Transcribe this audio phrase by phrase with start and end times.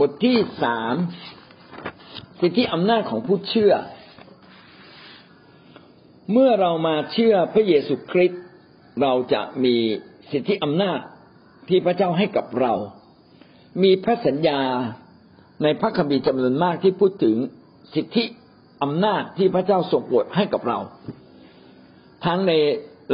[0.00, 0.94] บทที่สาม
[2.40, 3.72] สิทธิอำนาจของผู้เชื่อ
[6.32, 8.42] เมื่อเรามาเชื่อพระเยซูคริสต์
[9.02, 9.76] เราจะมี
[10.30, 11.00] สิทธิอำนาจ
[11.68, 12.72] ที่พระเจ้าให้กับเรา
[13.82, 14.60] มีพระสัญญา
[15.62, 17.36] ในพระคัมภีร์จำนวนมากที่พูดถึง
[17.94, 18.24] สิทธิ
[18.82, 20.78] อำนาจที่พระเจ้าทรงโปรดให้กับเรา
[22.24, 22.52] ทั้งใน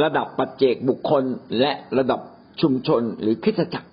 [0.03, 1.23] ระดับปัจเจกบุคคล
[1.59, 2.19] และระดับ
[2.61, 3.90] ชุมชนหรือคริสตจักร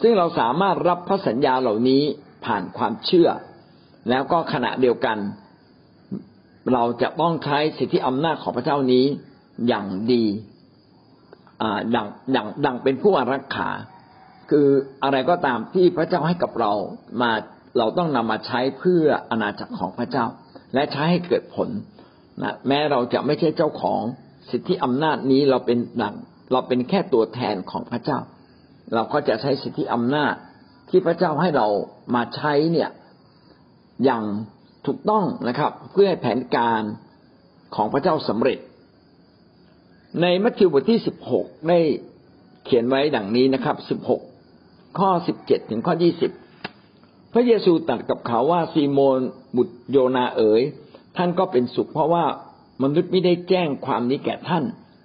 [0.00, 2.02] ซึ่งเราสามารถรับพระสัญญาเหล่านี้
[2.44, 3.28] ผ่านความเชื่อ
[4.10, 5.18] แล้วก็ขณะเดียวกัน
[6.72, 9.04] เราจะต้องใช้สิทธิอำนาจของพระเจ้านี้
[9.68, 10.24] อย่างดี
[11.94, 13.70] ดังดังดังเป็นผู้อารักขา
[14.50, 14.68] คือ
[15.04, 16.72] อะไรก็ตามที่พระเจ้าให้กับเรา
[17.20, 17.30] มา
[17.78, 20.24] เราต้องนำมาใช้เพื่ออาณาจักรของพระเจ้า
[20.74, 21.68] และใช้ให้เกิดผล
[22.42, 24.02] นะแม้เราจะไม่ใช่เจ้าของ
[24.50, 26.14] สิทธิอำนาจนี้เราเป็นดัง
[26.52, 28.18] เราเป็นแค่ตัวแทนของพระเจ้า
[28.94, 30.34] เราก็จะใช้สิทธิอำนาจ
[30.88, 31.66] ที่พระเจ้าให้เรา
[32.14, 32.90] มาใช้เนี่ย
[34.04, 34.24] อย่าง
[34.86, 36.82] ถูกต้องนะครับ เพื่อให้แผนการ
[37.74, 38.58] ของพระเจ้าสำเร็จ
[40.20, 41.78] ในมัทธิวบทที่สิบหกได้
[42.64, 44.20] เขียนไว้ดังนี้นะครับสิบหก
[44.98, 46.30] ข้อสิบเจ็ดถึงข้อยี่สิบ
[47.32, 49.20] พระเยซูตรัสกับเขาว่าซีโมน
[49.56, 50.62] บุตรโยนาเอ๋ย
[51.16, 52.24] ท่านก็เป็นสุขเพราะว่า
[52.82, 54.64] มนุษย์ไม่ได้แจ้งความนี้แก่ท่าน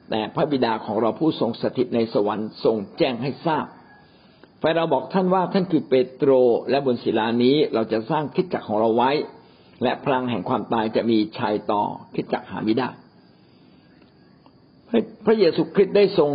[0.09, 3.65] แต่พระบิดาของเราผู้ทรงสถิตในสวรรค์ทรงแจ้งให้ทราบ
[4.59, 6.31] ไฟเราบอกท่านว่าท่านคือเปโตร
[6.69, 9.11] และบนศิลานี้เราจะสร้างคิดจักรของเราไว้
[9.83, 11.83] และพลังแห่งความตายจะมีชัยต่อ
[12.15, 12.89] คิดจักรหาไม่ได้
[15.25, 16.31] พระเยซูคริสต์ได้ทรง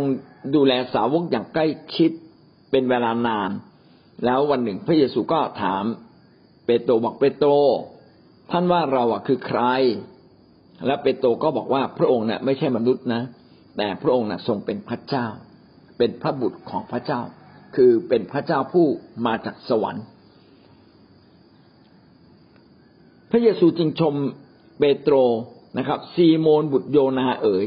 [0.55, 2.11] ดูแลสาวกอย่างใกล้ชิด
[2.71, 3.49] เป็นเวลานาน
[4.25, 5.83] แล้ววันหนึ่งพระเยซูก็ถาม
[6.65, 7.49] เปโตรบอกเปโตร
[8.51, 9.61] ท่านว่าเราอะคือใคร
[10.85, 13.21] และเปโตรก็บอกว่าพระองค์เนี่ยไม่ใช่มนุษย์นะ
[13.77, 15.27] แต่พระองค์น่ะทรงเป็นพระเจ้า
[15.97, 17.21] เป็นพระบุตรของพระเจ้า
[17.75, 18.87] คือเป็นพระเจ้าผู้
[19.25, 20.05] มาจากสวรรค์
[23.31, 24.13] พระเยซูจึงชม
[24.79, 25.15] เปโตร
[25.77, 27.65] นะครับ ซีโมนบุตรโยนาเอ๋ย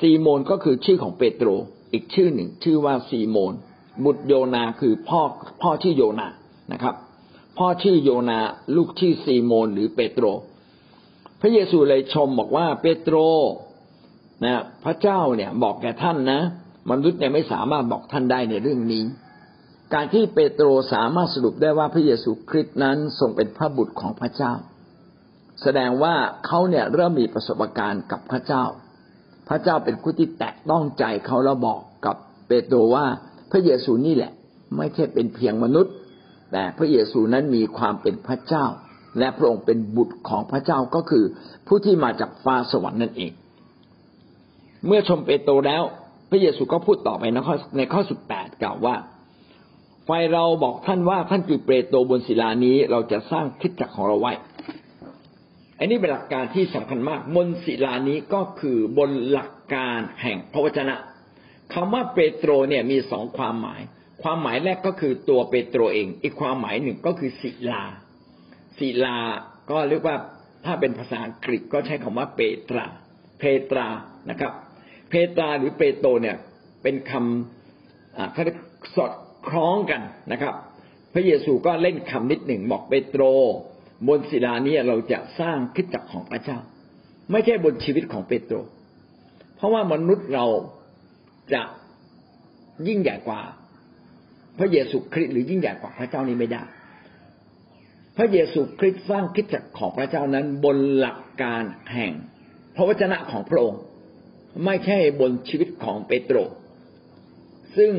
[0.00, 1.48] ซีโมนก็คือชื่อของเปโตร
[1.92, 3.54] อีกชื่อหนึ่ง ชื่อว่าซีโมน
[4.04, 5.20] บุตรโยนาคือพ่อ
[5.62, 6.28] พ่อชื่อโยนา
[6.72, 6.94] นะครับ
[7.58, 8.38] พ่อชื่อโยนา
[8.76, 10.24] ลูกชื่อซีโมนหรือเปโตร
[11.40, 13.16] พระเยซูเลยชมบอกว่าเปโตร
[14.44, 16.40] นะพระเจ้าเนี่ยบอกแก่ท่านนะ
[16.90, 19.04] มนุษย์เนี่ยไม่สามารถบอกท่านได้ในเรื่องนี้
[19.94, 24.52] การที่เปโตรสามารถสรุปได้ว่าพระเยซูคริสต์นั้นทรงเป็นพระบุตรของพระเจ้า
[25.62, 26.14] แสดงว่า
[26.46, 28.64] เขาเนี่ยเริ่มมีประสบการณ์กับพระเจ้า
[29.48, 32.16] พระเจ้าเป็นผู้ที่แตะต้องใจเขาแล้วบอกกับ
[32.48, 33.06] เปโตรว่า
[33.50, 34.32] พระเยซูนี่แหละ
[34.76, 35.94] ไม่ใช่เป็นเพียงมนุษย์
[36.52, 38.64] แต่พระเยซูนั้นมีความเป็นพระเจ้า
[39.18, 41.24] และพระองค์เป็นบุตรของพระเจ้าก็คือ
[41.66, 43.32] ผู้ที่มาจากฟ้าสวรรค์นั่นเอง
[44.86, 45.82] เมื่อชมเปโตรแล้ว
[46.30, 48.96] พระเยซูก็พูดต่อไปในข้อในข้อสิบแปดกล่าวว่า
[50.04, 54.32] ไฟเราบอกท่านว่าท่านคือเปโตรบนศิลานี้เราจะสร้างคิดจักรของเราไว้
[55.78, 60.96] อันนี้เป็นหลักการที่สำคัญมาก บนศิลานี้ก็คือบนหลักการแห่งพระวจนะ
[61.74, 63.80] คำว่าเปโตรเนี่ยมีสองความหมาย
[64.22, 67.84] ความหมายแรกก็คือตัวเปโตรเอง อีกความหมายหนึ่งก็คือศิลา
[68.78, 69.18] ศิลา
[69.70, 70.16] ก็เรียกว่า
[70.64, 72.86] ถ้าเป็นภาษาอังกฤษก็ใช้คำว่าเปตรา
[73.38, 73.86] เพตรา
[74.30, 74.52] นะครับ
[75.16, 76.36] เพตราหรือเปโตรเนี่ย
[76.82, 78.58] เป็นคำเขาเรียก
[78.94, 79.12] สอด
[79.48, 80.00] คล้องกัน
[80.32, 80.54] นะครับ
[81.14, 83.22] พระเยซูก็เล่นคำนิดหนึ่งบอกเปโตร
[84.08, 86.58] บนศิลานี้เราจะสร้างคิดจักรของพระเจ้า
[87.30, 88.56] ไม่ใช่บนชีวิตของเปโตร
[89.56, 90.46] เพราะว่ามนุษย์เรา
[91.52, 91.62] จะ
[92.88, 93.40] ยิ่งใหญ่กว่า
[94.58, 96.62] พระเยซูคริสต์หรือยิ่งใหญ่กว่าพระเจ้านี้ไม่ได้
[98.16, 102.12] พระเยซูคริสต์สร้างคิดจักรของพระเจ้านั้นบนหลักการแห่ง
[102.76, 103.80] พระวจนะของพระองค์
[104.64, 106.36] ไม่ใช่บนชีวิตของเปโตร
[107.76, 107.92] ซึ่ง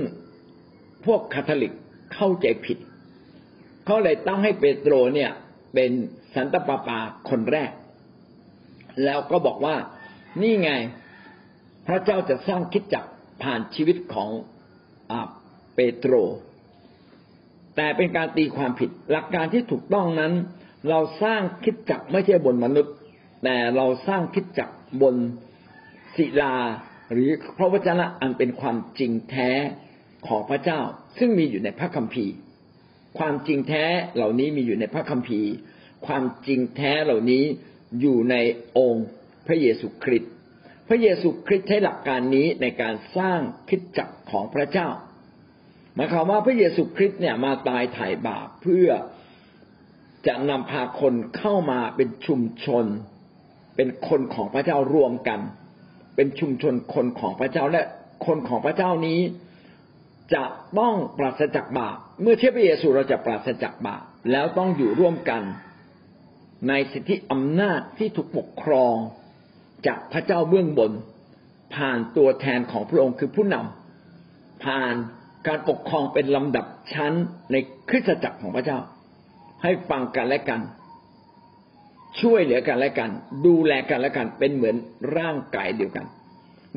[1.06, 1.74] พวกคาทอลิก
[2.14, 2.78] เข้าใจผิด
[3.86, 5.32] เขาเลยตั้งให้เปโตรเนี่ย
[5.74, 5.92] เป็น
[6.36, 7.00] สันตปาปา
[7.30, 7.72] คนแรก
[9.04, 9.76] แล้วก็บอกว่า
[10.42, 10.72] นี่ไง
[11.88, 13.06] พระเจ้าจะสร้างคิดจัก
[13.44, 14.30] ผ่านชีวิตของ
[15.12, 15.14] อ
[15.76, 16.14] เปโตร
[17.76, 20.34] แต่เป็นการตีความผิดหลักการที่ถูกต้องนั้น
[20.90, 22.94] เราสร้างคิดจักไม่ใช่บนมนุษย์
[23.44, 24.70] แต่เราสร้างคิดจัก
[25.02, 25.16] บน
[26.18, 26.56] ศิลา
[27.12, 29.52] หรือพระวจนะอันเป็นความจริงแท้
[30.28, 30.80] ของพระเจ้า
[31.18, 32.34] ซึ่งมีอยู่ในพระคัมภีร์
[33.18, 33.86] ความจริงแท้
[34.16, 35.50] เหล่านี้มีอยู่ในพระคัมภีร์
[36.08, 37.44] ความจริงแท้เหล่านี้
[38.02, 38.36] อยู่ใน
[38.78, 39.08] องค์
[39.48, 40.32] พระเยซูคริสต์
[40.88, 43.40] พระเยซูคริสต์ใช้หลักการนี้ในการสร้าง
[43.70, 44.90] คิดจักของพระเจ้า
[45.96, 48.88] หมายความว่าพระเยซูคริสต์เนี่ยมาตายไถ่บาปเพื่อ
[50.28, 52.86] จะนำพาคนเข้ามาเป็นชุมชน
[53.76, 55.40] เป็นคนของพระเจ้ารวมกัน
[56.16, 57.84] เป็นชุมชนคนของพระเจ้าและ
[58.26, 59.20] คนของพระเจ้านี้
[60.34, 60.44] จะ
[60.80, 65.42] ต้องปราศจากบาปเมื่อเทียบพระเยซูเราจะปราศจากบาปแล้วต้องอยู่ร่วมกัน
[66.70, 68.96] ในสิทธิอำนาจที่ถูกปกครอง
[69.88, 70.92] จากพระเจ้าเบื้องบน
[71.76, 74.94] ผ่านตัวแทนของพระองค์คือผู้นำผ่าน
[75.48, 77.14] การปกครองเป็นลำดับชั้น
[77.52, 77.56] ใน
[77.90, 78.80] คริสตจักรของพระเจ้า
[79.64, 80.62] ให้ฟังกันและกัน
[82.22, 83.10] ช่วยเหลือกันและกัน
[83.46, 84.76] ดูแลกันและกันเป็นเหมือน
[85.18, 86.06] ร่างกายเดียวกัน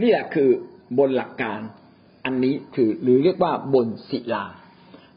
[0.01, 0.49] นี่แหละคือ
[0.99, 1.61] บนหลักการ
[2.25, 4.45] อันนี้คือหรือเรียกว่าบนศิลา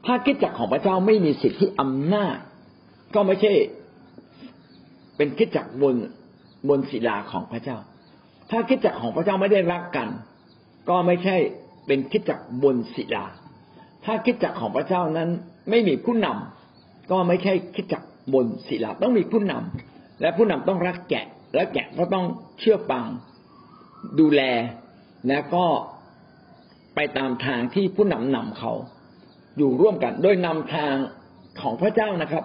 [0.05, 2.37] ถ้าคิดจักรของพระเจ้าไม่มีสิทธิอำนาจ
[3.15, 3.53] ก็ไม่ใช่
[5.17, 5.95] เป็นคิดจักรบน
[6.69, 7.77] บนศิลาของพระเจ้า
[8.51, 10.07] ถ้าคิดจักรของพระเจ้าไม่ได้รักกัน
[10.89, 11.35] ก็ไม่ใช่
[11.87, 13.25] เป็นคิดจักรบนศิลา
[14.05, 15.29] ถ้าคิดจักรของพระเจ้านั้น
[15.69, 19.90] ไม่มีผู้นำก็ไม่ใช่คิดจักรบนศิลาต้องมีผู้นำ
[20.21, 21.25] และผู้นำต้องรักแกะ
[21.55, 22.25] และแกะก็ต้อง
[22.59, 23.05] เชื่อฟัง
[24.19, 24.41] ดูแล
[25.27, 25.65] และก็
[26.95, 28.71] ไปตามทางที่ผู้นำนำเขา
[29.57, 30.93] อยู่ร่วมกัน โดยนำทาง
[31.61, 32.43] ของพระเจ้านะครับ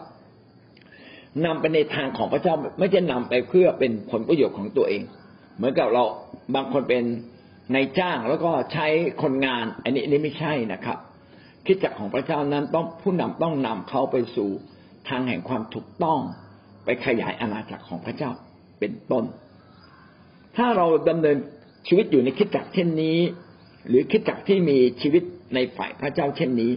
[1.47, 5.03] นำไปในทางของพระเจ้าไม่ใช่นำไปเพื่อเป็นผลประโยชน์ของตัวเอง
[5.57, 6.05] เหมือนกับเรา
[6.55, 7.05] บางคนเป็น
[7.75, 8.87] นายจ้างแล้วก็ใช้
[9.23, 10.99] คนงาน อันนี้อันนี้ไม่ใช่นะครับ
[11.67, 14.51] คิดจักของพระเจ้านั้นต้องผู้นำต้องนำเขาไปสู่
[15.09, 16.21] ทางแห่งความถูกต้อง
[16.87, 18.31] ไปขยายอาณาจักรของพระเจ้า
[18.81, 19.25] เป็นต้น
[20.57, 21.37] ถ้าเราดำเนิน
[21.87, 23.19] ชีวิตอยู่ในคิดจักเช่นนี้
[23.89, 25.23] หรือคิดจักที่มีชีวิต
[25.55, 26.73] ในฝ่ายพระเจ้าเช่นนี้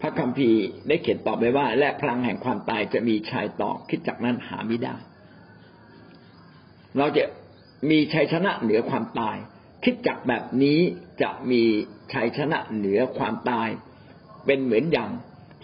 [0.00, 4.94] พระคัมภีร์ได้เขียนตอบไว้ว่า และพลังแห่งความตายจะมีชายต่อคิดจักนั้นหาไม่ได้
[6.98, 7.24] เราจะ
[7.90, 9.36] มีชัยชนะเหนือความตาย
[9.84, 10.80] คิดจักแบบนี้
[11.22, 11.62] จะมี
[12.12, 13.68] ชัยชนะเหนือความตาย
[14.46, 15.10] เป็นเหมือนอย่าง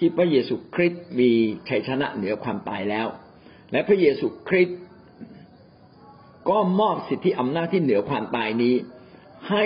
[0.04, 1.31] ที่พระเยซูคริสต์มี
[1.69, 3.06] ชัยชนะเหนือความตายแล้ว
[3.72, 4.78] และพระเยซูคริสต์
[6.50, 8.75] ก็มอบสิทธิอำนาจที่เหนือความตายนี้
[9.50, 9.64] ให้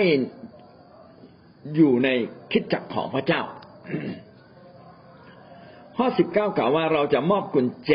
[1.75, 2.09] อยู่ใน
[2.51, 3.41] คิดจักรของพระเจ้า
[5.97, 7.93] ข้อสิบเก้ากล่าวว่าเราจะมอบกุญแจ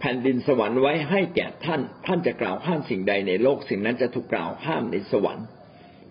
[0.00, 5.46] แผ่นดินสวรรค์ไว้ให้แก่ท่าน ท่านจะกล่าวห้ามสิ่งใดในโลก สิ่งนั้นจะถูกกล่าวห้ามในสวรรค์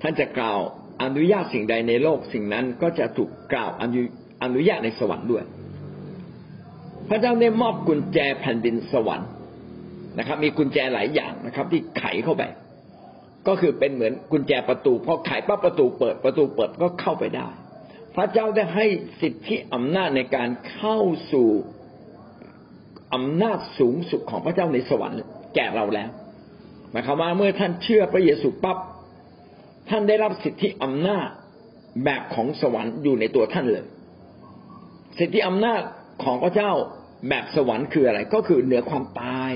[0.02, 0.60] ท่านจะกล่าว
[1.04, 4.02] อนุญาตสิ่งใดในโลก สิ่งนั้นก็จะถูกกล่าวอนุ
[4.44, 5.44] อนุญาตในสวรรค์ด้วย
[7.10, 9.30] พระเจ้าได้มอบกุญแจแผ่นดินสวรรค์
[10.20, 12.44] นะครับ มีกุญแจหลายอย่างนะครับ ที่ไขเข้าไป
[13.48, 17.48] ก็คือเป็นเหมือนกุญแจประตูพอไขปั๊บประตูเปิดประตูเปิดก็เข้าไปได้
[18.16, 18.86] พระเจ้าได้ให้
[19.22, 20.98] สิทธิอำนาจในการเข้า
[21.32, 21.50] สู่
[23.14, 25.18] อำนาจสูงสุดของพระเจ้าในสวรรค์
[25.56, 26.10] แก่เราแล้ว
[26.92, 28.78] หมายความว่าเมื่อท่านเชื่อพระเยซูปั๊บ
[29.90, 31.28] ท่านได้รับสิทธิอำนาจ
[32.04, 33.86] แบบของสวรรค์อยู่ในตัวท่านเลย
[35.18, 35.82] สิทธิอำนาจ
[36.24, 36.72] ของพระเจ้า
[37.30, 39.52] แบบสวรรค์คืออะไร ก็คือเหนือความตาย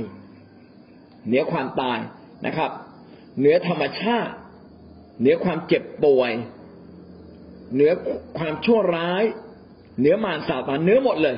[1.27, 1.99] เหนือความตาย
[2.45, 2.71] นะครับ
[3.39, 4.33] เหนือธรรมชาติ
[5.19, 6.31] เหนือความเจ็บป่วย
[7.73, 7.91] เหนือ
[8.37, 9.23] ความชั่วร้าย
[9.99, 11.37] เหนือมารซาตานเหนือหมดเลย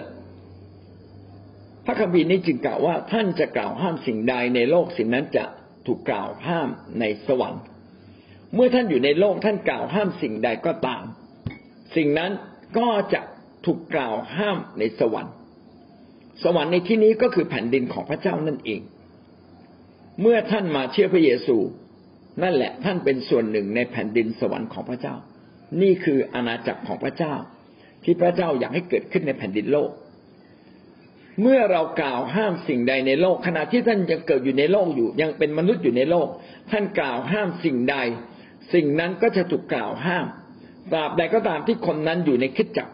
[1.85, 5.43] พระคัมภีร์นี้จึงกล่าวว่าท่านจะกล่าวห้ามสิ่งใดในโลกสิ่งนั้นจะ
[5.85, 6.67] ถูกกล่าวห้าม
[6.99, 7.63] ในสวรรค์
[8.53, 11.03] เมื่อท่านอยู่ในโลกท่านกล่าวห้ามสิ่งใดก็ตาม
[11.95, 12.31] สิ่งนั้น
[12.77, 13.21] ก็จะ
[13.65, 15.35] ถูกกล่าวห้ามในสวรรค์
[16.43, 18.81] สวรรค์ในที่นี้ก็คือแผ่นดินของพระเจ้านั่นเอง
[20.21, 21.57] เมื่อท่านมาเชื่อพระเยซู
[22.43, 25.15] นั่นแหละท่านเป็นส่วนหนึ่งในแผ่นดินสวรรค์ของพระเจ้า
[25.81, 27.35] นี่คืออาณาจักรของพระเจ้า
[28.03, 29.91] ที่พระเจ้าอยากให้เกิดขึ้นในแผ่นดินโลก
[31.41, 36.27] เมื่อเรากล่าวห้ามสิ่งใดในโลก ขณะที่ท่านยังเกิดอยู่ในโลกอยู่ ยังเป็นมนุษย์อยู่ในโลก
[36.71, 37.95] ท่านกล่าวห้ามสิ่งใด
[38.73, 40.25] สิ่งนั้นก็จะถูกกล่าวห้าม
[40.91, 42.89] ตราบใดก็ตามที่คนนั้นอยู่ในคิดจัก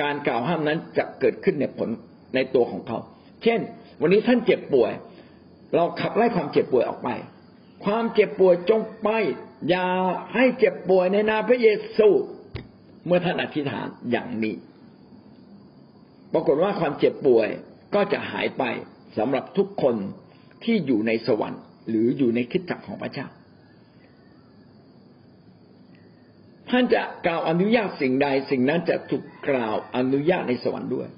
[0.00, 1.88] การกล่าวห้ามนั้นจะเกิดขึ้นในผล
[2.34, 2.98] ในตัวของเขา
[3.42, 3.60] เช่น
[4.00, 4.92] วันนี้ท่านเจ็บป่วย
[5.74, 7.08] เราขับไล่ความเจ็บป่วยออกไป
[7.84, 9.08] ความเจ็บป่วยจงไป
[9.68, 9.86] อย่า
[10.34, 12.08] ให้เจ็บป่วยในนามพระเยซู
[13.06, 14.54] เมื่อท่านอธิษฐานอย่างนี้
[16.32, 17.48] ปรากฏว่าความเจ็บป่วย
[17.94, 18.64] ก็จะหายไป
[19.18, 19.94] สำหรับทุกคน
[20.64, 23.26] ที่อยู่ในสวรรค์ หรืออยู่ในคิดจักรของพระเจ้า
[26.70, 31.08] ท่านจะกล่าวอนุญาตสิ่งใด สิ่งนั้นจะถูกกล่าวอนุญาตในสวรรค์ด้วย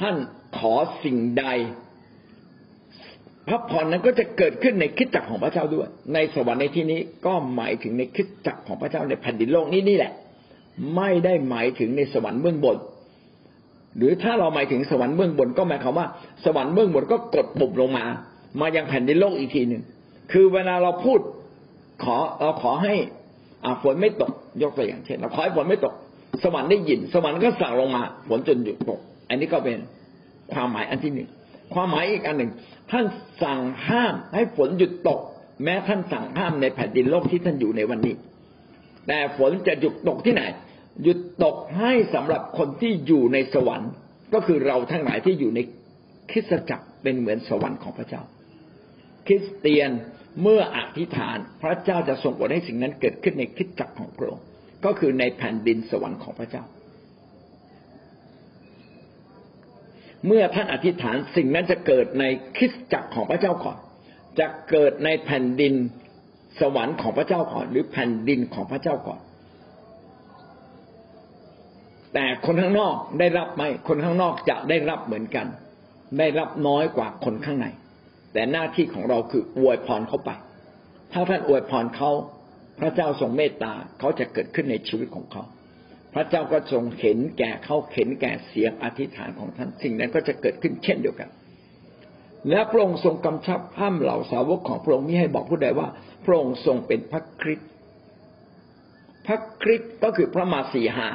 [0.00, 0.14] ท่าน
[0.58, 1.46] ขอสิ่งใด
[3.48, 10.12] พระพรนั้นก็จะเกิดขึ้นในคิดจักรของพระเจ้าด้วย ในสวรรค์ในที่นี้ก็หมายถึงในคิดจักรของพระเจ้าในแผ่นดินโลกนี้นี่แหละ
[10.96, 12.76] ไม่ได้หมายถึงในสวรรค์เบื้องบน
[13.96, 16.06] หรือถ้าเราหมายถึงสวรรค์เบื้องบนก็หมายความว่า
[16.44, 18.04] สวรรค์เบื้องบนก็กดปุ่มลงมา
[18.60, 19.82] มายังแผ่นดินโลกอีกทีหนึ่ง
[20.32, 21.20] คือเวลาเราพูด
[22.04, 22.94] ขอเราขอให้
[23.82, 25.94] ฝนไม่ตกยกตัวอย่างเช่นเราขอให้ฝนไม่ตก
[26.42, 29.78] สวรรค์ได้ยิน สวรรค์ก็สั่งลงมาฝนจนหยุดตก อันนี้ก็เป็น
[30.52, 31.28] ความหมายอันที่หนึ่ง
[31.74, 32.50] ความหมายอีกอันหนึ่ง
[32.90, 33.04] ท่าน
[33.42, 35.20] สั่งห้ามให้ฝนหยุดตก
[35.64, 38.14] แม้ท่านสั่งห้ามในแผ่นดินโลกที่ท่านอยู่ในวันนี้
[39.06, 40.42] แต่ฝนจะหยุดตกที่ไหน
[41.02, 43.90] หยุดตกให้สำหรับคนที่อยู่ในสวรรค์
[44.34, 45.60] ก็คือเราทั้งหลายที่อยู่ใน
[46.30, 48.22] คริสตจักรเป็นเหมือนสวรรค์ของพระเจ้า
[49.26, 49.90] คริสเตียน
[50.42, 54.44] เมื่ออธิษฐานพระเจ้าจะส่งผลให้สิ่งนั้นเกิดขึ้นในคริสตจักรของพระองค์
[54.84, 56.64] ก็คือในแผ่นดินสวรรค์ของพระเจ้า
[60.26, 62.24] เมื่อท่านอธิษฐานสิ่งนั้นจะเกิดใน
[62.56, 63.78] คริสตจักรของพระเจ้าก่อน
[64.38, 65.74] จะเกิดในแผ่นดิน
[66.60, 69.20] สวรรค์ของพระเจ้าก่อน หรือแผ่นดินของพระเจ้าก่อน
[72.14, 75.46] แต่คนข้างนอกได้รับไหมคนข้างนอกจะได้รับเหมือนกัน
[76.18, 77.66] ได้รับน้อยกว่าคนข้างใน
[78.32, 80.30] แต่หน้าที่ของเราคืออวยพรเขาไป
[81.12, 82.10] ถ้าท่านอวยพรเขา
[82.80, 85.42] พระเจ้าทรงเมตตาเขาจะเกิดขึ้นในชีวิตของเขา
[86.14, 91.28] พระเจ้าก็ทรงเห็นแก่เขาเห็นแก่เสียงอธิษฐานของท่านสิ่งนั้นก็จะเกิดขึ้นเช่นเดียวกัน
[92.50, 95.88] และพระองค์ทรงกำชับห้ามเหล่าสาวกของพระองค์มิให้บอกผู้ใดว่า
[96.24, 97.68] พระองค์ทรงเป็นพระคริสต์
[99.26, 101.08] พระคริสต์ก็คือพระมาสีหา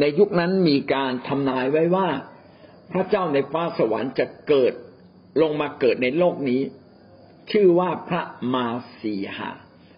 [0.00, 2.08] ในยุคนั้นมีการทำนายไว้ว่า
[2.92, 4.72] พระเจ้าในฟ้าสวรรค์จะเกิด
[5.42, 6.60] ลงมาเกิดในโลกนี้
[7.50, 8.22] ชื่อว่าพระ
[8.54, 8.66] มา
[9.00, 9.50] สีหา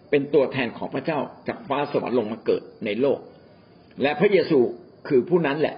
[0.09, 3.19] เป็นตัวแทนของพระเจ้าจากฟ้าสวรรค์ลงมาเกิดในโลก
[4.01, 4.59] และพระเยซู
[5.07, 5.75] คือผู้นั้นแหละ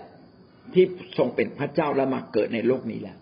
[0.74, 0.86] ที่
[1.18, 3.18] ทรงเป็นพระเจ้าและมาเกิดในโลกนี้แล้ว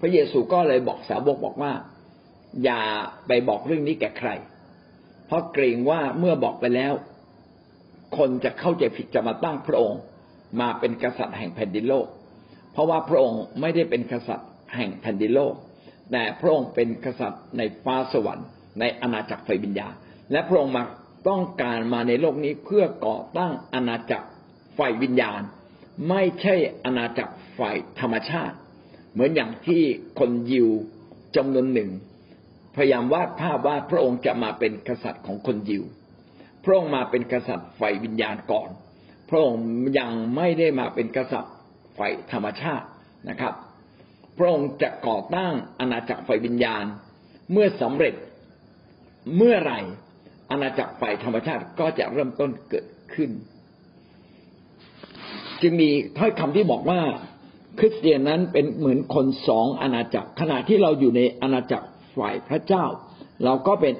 [0.00, 1.72] พระเยซูก็เลยบอกสาวกบอกว่า
[2.64, 2.82] อย่า
[3.26, 4.30] ไปบอกเรื่องนี้แก่ใคร
[5.26, 6.92] เพราะเกรงว่าเมื่อบอกไปแล้ว
[8.16, 10.00] คนจะเข้าใจผิดจะมาตั้งพระองค์
[10.60, 12.06] มาเป็นกษัตริย์แห่งแผ่นดินโลก
[12.72, 15.54] เพราะว่าพระองค์ไม่ได้เป็นกษัตริย์ แห่งแผ่นดินโลก
[16.12, 18.46] แต่พระองค์เป็นกษัตริย์ในฟ้าสวรรค์
[18.80, 19.94] ในอาณาจักรไฟวิญญาณ
[20.32, 20.84] และพระองค์มา
[21.28, 24.28] ต้องการมาในโลกนี้เพื่อก่อตั้งอาณาจักร
[24.74, 25.40] ไฟวิญญาณ
[26.08, 27.60] ไม่ใช่อาณาจักรไฟ
[28.00, 28.56] ธรรมชาติ
[29.12, 29.82] เหมือนอย่างที่
[30.18, 30.68] คนยิว
[31.36, 31.90] จำนวนหนึ่ง
[32.76, 35.84] พยายามวาดภาพว่าพระองค์จะมาเป็นกษัตริย์ของคนยิว
[36.64, 38.70] พระองค์มาเป็นกษัตริย์ไฟวิญญาณก่อน
[39.28, 39.64] พระองค์
[39.98, 41.54] ยังไม่ได้มาเป็นกษัตริย์
[41.94, 42.00] ไฟ
[42.32, 42.86] ธรรมชาติ
[43.28, 43.54] นะครับ
[44.40, 46.84] พระองค์จะก่อตั้งอาณาจักรไฟวิญญาณ
[47.52, 48.14] เมื่อสำเร็จ
[49.36, 49.80] เมื่อไหร่
[50.50, 53.30] อาณาจักรฝ่ายธรรมชาติก็จะเริ่มต้นเกิดขึ้น
[55.62, 57.00] จึงมีถ้อยคำที่บอกว่า
[57.78, 61.86] คริสเตียนนั้นเป็นเหมือนคนสองอาณาจักร ขณะที่เราอยู่ในอาณาจักร
[62.18, 62.84] ฝ่ายพระเจ้า
[63.44, 63.94] เราก็เป็น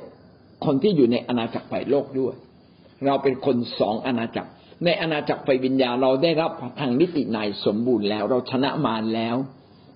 [0.65, 2.35] คนที่อยู่ในอาณาจักรฝ่ายโลกด้วย
[3.07, 4.51] เราเป็นคนสองอาณาจักร
[4.85, 9.37] ในอาณาจักรฝ่ายวิญญาณเราได้รับทางนิติในสมบูรณ์แล้ว เราชนะมารแล้ว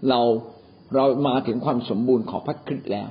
[0.08, 0.20] เรา
[0.94, 3.08] เรามาถึงความสมบูรณ์ของพระคริสต์แล้ว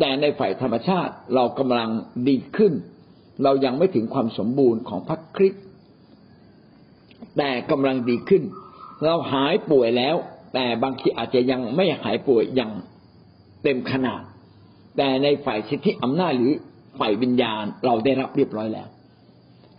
[0.00, 1.90] แต่ในฝ่ายธรรมชาติเรากำลัง
[2.28, 2.72] ดีขึ้น
[3.44, 5.62] เรายังไม่ถึงความสมบูรณ์ของพระคริสต์
[7.36, 8.42] แต่กำลังดีขึ้น
[9.04, 10.16] เราหายป่วยแล้ว
[10.54, 12.72] แต่บางทีอาจจะยังไม่หายป่วยอย่าง
[13.62, 14.22] เต็มขนาด
[14.96, 16.52] แต่ในฝ่ายสิทธิอำนาจหรือ
[16.98, 18.88] ฝ่ายวิญญาณเราได้รับเรียบร้อยแล้ว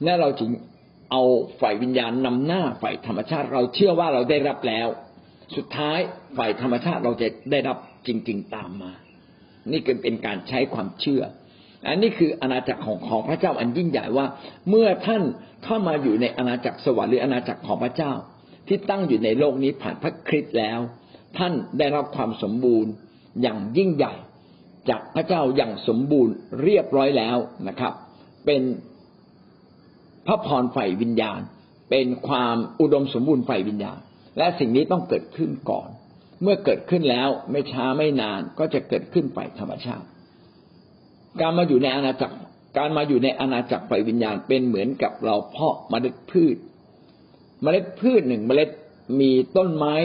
[0.03, 0.50] และเราจึง
[1.12, 1.22] เอา
[1.62, 4.88] ฝ่ายวิญญาณนำหน้าฝ่ายธรรมชาติ เราเชื่อว่าเราได้รับแล้ว
[5.55, 6.00] สุดท้าย
[6.38, 7.77] ฝ่ายธรรมชาติเราจะได้รับ
[8.08, 8.91] จริง ๆตามมา
[9.72, 11.24] นี่ก็เป็นการใช้ความเชื่อ
[11.88, 14.25] อันนี้คืออาณาจักรของของพระเจ้าอันยิ่งใหญ่ว่า
[14.70, 15.24] เมื่อท่าน
[15.63, 18.13] เข้ามาอยู่ในอาณาจักรสวรรค์หรืออาณาจักรของพระเจ้า
[18.67, 20.79] ที่ตั้งอยู่ในโลกนี้ผ่านพระคริสต์แล้ว
[21.38, 22.91] ท่านได้รับความสมบูรณ์
[23.41, 24.13] อย่างยิ่งใหญ่
[24.89, 27.93] จากพระเจ้าอย่างสมบูรณ์เรียบร้อยแล้วนะครับ
[28.46, 28.62] เป็น
[30.27, 31.41] พระพรฝ่ายวิญญาณ
[31.89, 34.00] เป็นความอุดมสมบูรณ์ฝ่ายวิญญาณ
[34.38, 35.88] และสิ่งนี้ต้องเกิดขึ้นก่อน
[36.42, 40.08] เมื่อเกิดขึ้นแล้วไม่ช้าไม่นานก็จะเกิดขึ้นไปธรรมชาติ
[41.42, 42.38] การมาอยู่ในอาณาจักร
[42.78, 46.58] การมาอยู่ในอาณาจักรไฟวิญญาณเป็นเหมือนกับเราเพาะเมล็ดพืช
[47.62, 48.70] เมล็ดพืชหนึ่งเมล็ด
[49.20, 49.96] มีต้นไม้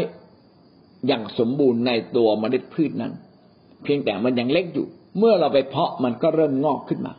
[1.06, 3.12] อย่างสมบูรณ์ในตัวเมล็ดพืชนั้น
[3.83, 4.87] เพียงแต่มันยังเล็กอยู่
[5.18, 7.14] เมื่อเราไปเพาะมันก็เริ่มงอกขึ้นมา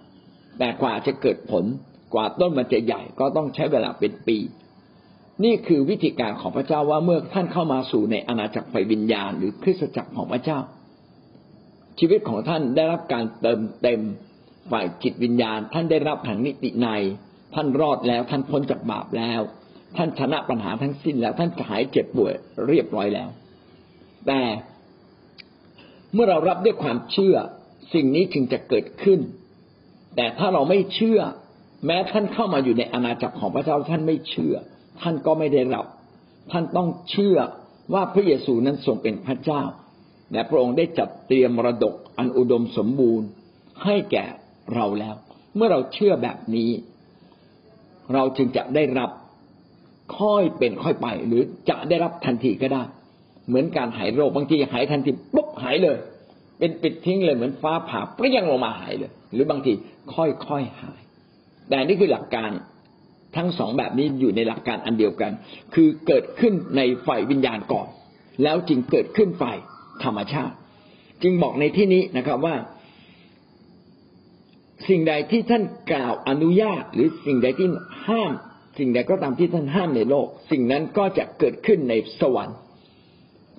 [0.60, 1.66] แต่กว่าจะเกิดผล
[2.14, 4.38] กว่าต้นมันจะใหญ่ก็ต้องใช้เวลาเป็นปี
[5.44, 10.60] นี่คือวิธีการของพระเจ้าว่าเมื่อท่านเข้ามาสู่ในอาณาจักรไฟวิญญาณ หรือคริสตจักรของพระเจ้า
[12.00, 14.01] ชีวิตของท่านได้รับการเติมเต็ม
[14.72, 16.88] ฝ่ายจิตวิญญาณ ท่านได้รับทางนิติใน
[17.56, 19.41] ท่านรอดแล้ว ท่านพ้นจากบาปแล้ว
[19.98, 22.34] ท่านชนะปัญหาทั้งสิ้นแล้ว ท่านหายเจ็บป่วย
[22.67, 23.29] เรียบร้อยแล้ว
[24.27, 24.41] แต่
[26.13, 27.36] เมื่อเรารับด้วยความเชื่อ
[27.94, 29.20] สิ่งนี้จึงจะเกิดขึ้น
[30.15, 31.20] แต่ถ้าเราไม่เชื่อ
[31.86, 34.56] แม้ท่านเข้ามาอยู่ในอาณาจักรของพระเจ้าท่านไม่เชื่อ
[35.01, 35.86] ท่านก็ไม่ได้รับ
[36.51, 37.38] ท่านต้องเชื่อ
[37.94, 39.62] ว่าพระเยซูนั้นทรงเป็นพระเจ้า
[40.32, 43.27] และพระองค์ได้จัดเตรียมมรดกอันอุดมสมบูรณ์
[43.84, 44.25] ให้แก่
[44.75, 45.16] เราแล้ว
[45.56, 46.70] เมื่อเราเชื่อแบบนี้
[48.13, 49.10] เราจึงจะได้รับ
[50.20, 52.84] ค่อยเป็นค่อยไป หรือจะได้รับทันทีก็ได้
[53.48, 55.98] เหมือนการหายโรคบางทีหายทันทีปุ๊บหายเลย
[56.60, 59.72] เป็นปิดทิ้งเลยเหมือนฟ้าผ่าเปรี้ยงลงมาหายเลย หรือบางที
[60.13, 60.24] ค่
[60.56, 61.01] อยๆหาย
[61.70, 62.50] แต่นี่คือหลักการ
[63.36, 65.31] ทั้งสองแบบนี้อยู่ในหลักการอันเดียวกัน
[65.74, 67.88] คือเกิดขึ้นในฝ่ายวิญญาณก่อน
[68.43, 69.57] แล้วจึงเกิดขึ้นฝ่าย
[70.03, 70.55] ธรรมชาติ
[71.24, 72.55] จึงบอกในที่นี้นะครับว่า
[74.89, 77.67] สิ่งใดที่ท่านกล่าวอนุญาต หรือสิ่งใดที่
[78.07, 78.31] ห้าม
[78.79, 82.57] สิ่งใดก็ตามที่ท่านห้ามในโลก สิ่งนั้นก็จะเกิดขึ้นในสวรรค์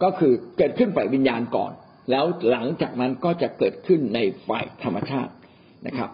[0.03, 1.73] ก็คือเกิดขึ้นฝ่ายวิญญาณก่อน
[2.11, 5.33] แล้วหลังจากนั้นก็จะเกิดขึ้นในฝ่ายธรรมชาติ
[5.87, 6.11] นะครับ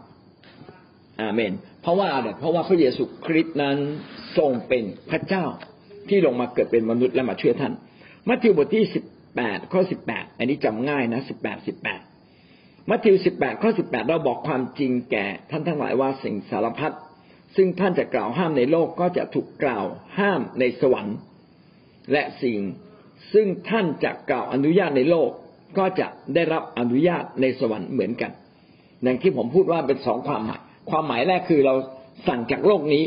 [1.21, 1.53] อาเมน
[1.85, 3.77] เพราะว่าอะไรเพราะว่าพระเยซูคริสต์นั้น
[4.39, 5.45] ทรงเป็นพระเจ้า
[6.09, 7.73] ที่ลงมาเกิดเป็นมนุษย์และมาช่วยท่าน
[8.29, 9.05] มัทธิวบทที่สิบ
[9.37, 12.01] แปดข้อสิบแปดอันนี้จำง่ายนะสิบแปดสิบแปด
[12.91, 16.95] มัทธิวสิบแปดข้อสิบแปดเราบอกความจริงแก่ท่านทั้งหลายว่าสิ่งสารพัด
[17.57, 19.85] ซึ่งท่านจะกล่าวห้ามในโลกก็จะถูกกล่าว
[20.19, 21.17] ห้ามในสวรรค์
[22.13, 22.61] และสิ่ง
[23.33, 25.31] ซึ่งท่านจะกล่าวอนุญาตในโลก
[25.79, 28.33] ก็จะได้รับอนุญาตในสวรรค์เหมือนกัน
[29.03, 31.75] อย่างที่ผมพูดว่าเป็นสองความหมาย ความหมายแรกคือเรา
[32.29, 33.05] สั่งจากโลกนี้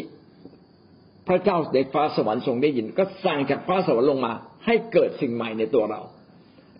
[1.28, 4.34] พระเจ้าในฟ้าสวรรค์ทรงได้ยิน ก็สั่งจากฟ้าสวรรค์ลงมา
[4.66, 6.02] ให้เกิดสิ่งใหม่ในตัวเรา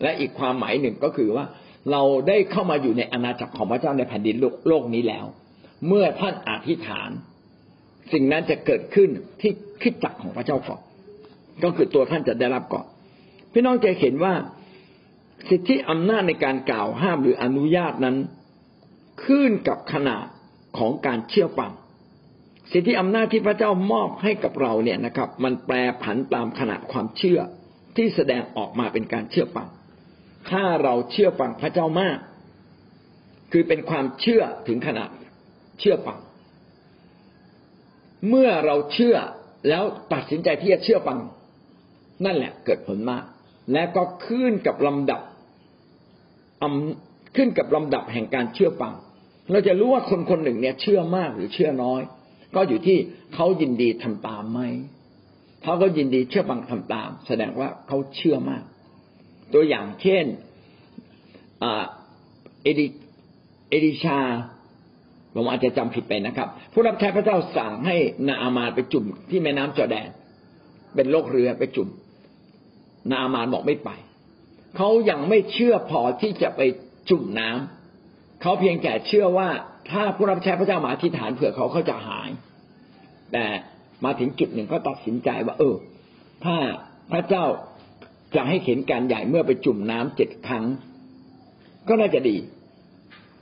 [0.02, 1.44] และอีกความหมายหนึ่งก็คือว่า
[1.92, 4.36] เราได้เข้ามาอยู่ในอาณาจักรของพระเจ้าในแผ่นดิน
[4.68, 5.24] โลกนี้แล้ว
[5.86, 7.10] เมื่อท่านอธิษฐาน
[8.12, 9.08] สิ่งนั้นจะเกิดขึ้น
[9.40, 9.52] ที่
[9.82, 10.80] คิดจักของพระเจ้าก่อน
[11.62, 12.86] ก็คือตัวท่านจะได้รับก่อน
[13.52, 14.34] พี่น้องจะเห็นว่า
[15.48, 18.16] สิทธิอำนาจในการกล่าวห้ามหรืออนุญาตนั้น
[19.24, 20.26] ขึ้นกับขนาด
[20.78, 21.72] ของการเชื่อฟัง
[22.72, 27.40] สิทธิอำนาจที่พระเจ้ามอบให้กับเราเนี่ยนะครับ มันแปรผันตามขนาดความเชื่อ
[27.96, 29.68] ที่แสดงออกมาเป็นการเชื่อฟัง
[30.50, 32.18] ถ้าเราเชื่อฟังพระเจ้ามาก
[33.52, 35.10] คือเป็นความเชื่อถึงขนาด
[35.80, 36.18] เชื่อฟัง
[38.28, 39.16] เมื่อเราเชื่อ
[39.68, 41.18] แล้วตัดสินใจที่จะเชื่อฟัง
[42.24, 43.24] นั่นแหละเกิดผลมาก
[43.72, 45.20] และก็ขึ้นกับลำดับ
[47.36, 48.92] ขึ้นกับลำดับแห่งการเชื่อฟัง
[49.50, 52.00] เราจะรู้ว่าคนคนหนึ่งเนี่ยเชื่อมากหรือเชื่อน้อย
[52.54, 52.98] ก็อยู่ที่
[53.34, 54.60] เขายินดีทำตามไหม
[55.62, 58.62] เขาก็ยินดีเชื่อฟังทำตาม แสดงว่าเขาเชื่อมาก
[59.54, 60.24] ตัวอย่างเช่น
[61.60, 62.86] เอดิ
[63.70, 64.18] เอดิชา
[65.34, 67.96] ผมอาจจะจำผิดไปนะครับ ผู้รับใช้พระเจ้าสั่งให้
[68.28, 70.08] นาอามาไปจุ่มที่แม่น้ำจอแดน
[70.94, 71.88] เป็นโลกเรือไปจุ่ม
[73.10, 73.90] นาอามาบอกไม่ไป
[74.76, 76.60] เขายังไม่เชื่อพอที่จะไป
[77.10, 77.77] จุ่มน้ำ
[78.42, 79.48] เขาเพียงแต่เชื่อว่า
[79.90, 82.28] ถ้าผู้รับใช้พระเจ้ามาอธิษฐานเผื่อเขาเขาจะหาย
[83.32, 83.44] แต่
[84.04, 85.74] มาถึงจุดหนึ่งก็ตัดสินใจว่า เออ
[86.44, 86.56] ถ้า
[87.12, 87.44] พระเจ้า
[88.34, 90.64] จะให้เห็นการใหญ่เมื่อไปจุ่มน้ำเจ็ดครั้ง
[91.88, 92.36] ก็น่าจะดี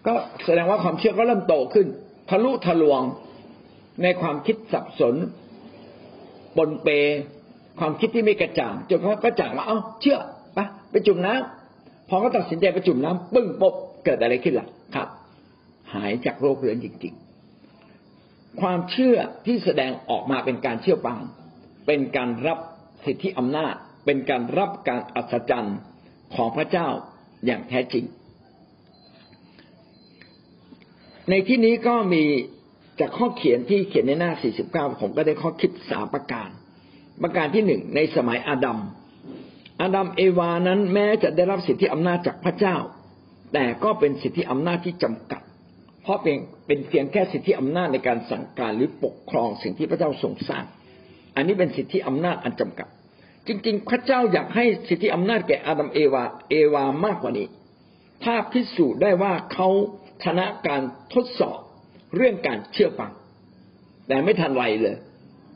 [0.07, 1.87] ก็แสดงว่าความเชื่อก็เริ่มโตขึ้น
[2.31, 3.03] ทะลุทะลวง
[4.03, 5.15] ในความคิดสับสน
[6.57, 6.89] ปนเป
[7.79, 10.19] ความคิดที่ไม่กระจ่างจนเขากระจ่างว่าเอ้าเชื่อ
[10.55, 10.59] ไป
[10.91, 15.09] ไปจุ่มน้ำพอเขาตัดสินใจไปจุ่มน้ำปึ้งปบเกิดอะไรขึ้นล่ะ ครับ
[15.95, 17.15] หายจากโรคเรื้อนจริง
[17.87, 21.19] ๆ ความเชื่อที่แสดงออกมาเป็นการเชื่อฟัง
[21.87, 22.59] เป็นการรับ
[23.05, 25.79] สิทธิอำนาจ เป็นการรับการอัศจรรย์
[26.35, 26.89] ของพระเจ้า
[27.47, 28.05] อย่างแท้จริง
[31.31, 32.25] ในที่นี้ก็มี
[33.01, 34.33] จากข้อเขียนที่เขียนในหน้า
[34.67, 36.49] 49 ผมก็ได้ข้อคิดสามประการ
[37.23, 38.79] ประการที่หนึ่งในสมัยอาดัม
[39.81, 42.77] อาดัมเอวานั้นแม้จะได้รับสิทธิอำนาจจากพระเจ้า
[43.53, 45.43] แต่ก็เป็นสิทธิอำนาจที่จำกัด
[46.03, 50.65] เพราะเป็นเป็นเพียงแค่สิทธิอำนาจในการสั่งการหรือปกครองสิ่งที่พระเจ้าทรงสร้าง
[51.37, 52.89] อันนี้เป็นสิทธิอำนาจอันจำกัด
[53.47, 57.47] จริง ๆ พระเจ้าอยากให้สิทธิอำนาจแก่อาดัมเอวาเอวามากกว่านี้
[58.25, 59.69] ถ้าพิสูจน์ได้ว่าเขา
[60.25, 60.83] ชนะการ
[61.15, 61.59] ทดสอบ
[62.17, 63.13] เรื่องการเชื่อฟัง
[64.09, 64.97] แต่ไม่ทันไรเลย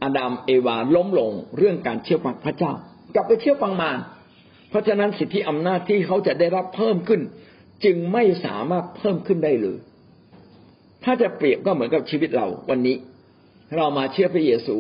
[0.03, 2.73] อาดัมเอวาล้มลงเรื่องการเชื่อฟังพระเจ้า
[3.15, 3.99] กลับไปเชื่อฟังมาร
[4.71, 7.21] เพราะฉะนั้นสิทธิอำนาจที่เขาจะได้รับเพิ่มขึ้น
[7.85, 9.79] จึงไม่สามารถเพิ่มขึ้นได้เลย
[11.05, 12.97] ถ้าจะเปรียบก็เหมือนกับชีวิตเราวันนี้
[13.77, 14.77] เรามาเชื่อพระเยซู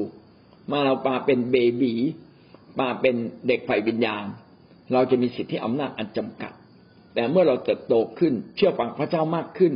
[0.72, 1.94] มาเราปาเป็นเบบี
[2.80, 3.14] มาเป็น
[3.46, 4.24] เด็กไฟวิญญาณ
[4.92, 6.52] เราจะมีสิทธิอำนาจอันจำกัด
[7.14, 9.72] แต่เมื่อเราเติบโตขึ้น เชื่อฟังพระเจ้ามากขึ้น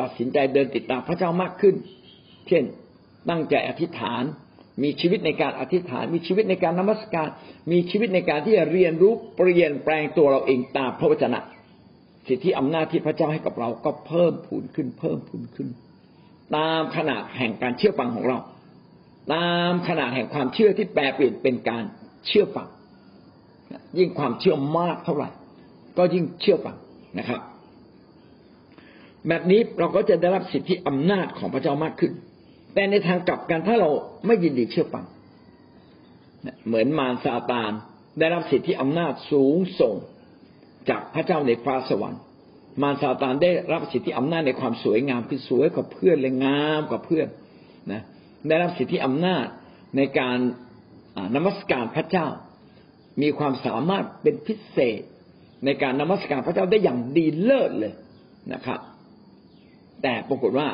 [0.00, 1.74] ตัดสินใจเดินติดตามพระเจ้ามากขึ้น
[2.48, 2.64] เช่น
[3.28, 4.22] ตั้งใจอธิษฐาน
[4.82, 7.28] มีชีวิตในการอธิษฐาน มีชีวิตในการนมัสการ
[7.70, 11.40] มีชีวิตในการที่จะเรียนรู้เปลี่ยนแปลงตัวเราเองตามพระวจนะ
[12.28, 15.68] สิทธิอำนาจที่พระเจ้าให้กับเราก็เพิ่มพูนขึ้น เพิ่มพูนขึ้น
[16.56, 18.38] ตามขนาดแห่งการเชื่อฟังของเรา
[19.34, 21.84] ตามขนาดแห่งความเชื่อที่แปลเปลี่ยนเป็นการ
[22.26, 22.68] เชื่อฟัง
[23.98, 25.28] ยิ่งความเชื่อมากเท่าไหร่
[25.98, 26.76] ก็ยิ่งเชื่อฟัง
[27.18, 27.40] นะครับ
[29.28, 32.12] แบบนี้เราก็จะได้รับสิทธิอำนาจของพระเจ้ามากขึ้น
[32.74, 33.90] แต่ในทางกลับกันถ้าเรา
[34.26, 35.04] ไม่ยินดีเชื่อฟัง
[36.66, 37.72] เหมือนมารซาตาน
[38.18, 39.94] ได้รับสิทธิอำนาจสูงส่ง
[40.90, 42.20] จากพระเจ้าในฟ้าสวรรค์
[42.82, 47.26] มารซาตานได้รับสิทธิอำนาจในความสวยงามคือสวยกว่าเพื่อนเลยงามกว่าเพื่อน
[47.92, 48.02] นะ
[48.48, 49.46] ได้รับสิทธิอำนาจ
[49.96, 50.38] ในการ
[51.34, 52.26] นมัสการพระเจ้า
[53.22, 55.00] มีความสามารถเป็นพิเศษ
[55.64, 57.94] ในการนมัสการพระเจ้าได้อย่างดีเลิศเลย
[58.52, 58.80] นะครับ
[60.02, 60.68] แต่ปรากฏว่า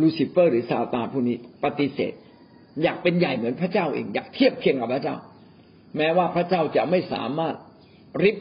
[0.00, 2.12] ลูซิเฟอร์หรือซาตานผู้นี้ปฏิเสธ
[2.82, 5.16] อยากเป็นใหญ่เหมือนพระเจ้าเองอยากเทียบเคียงกับพระเจ้า
[5.96, 7.54] แม้ว่าพระเจ้าจะไม่สามารถ
[8.22, 8.36] ริบ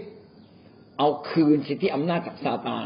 [0.98, 2.86] เอาคืนสิทธิอำนาจจากซาตาน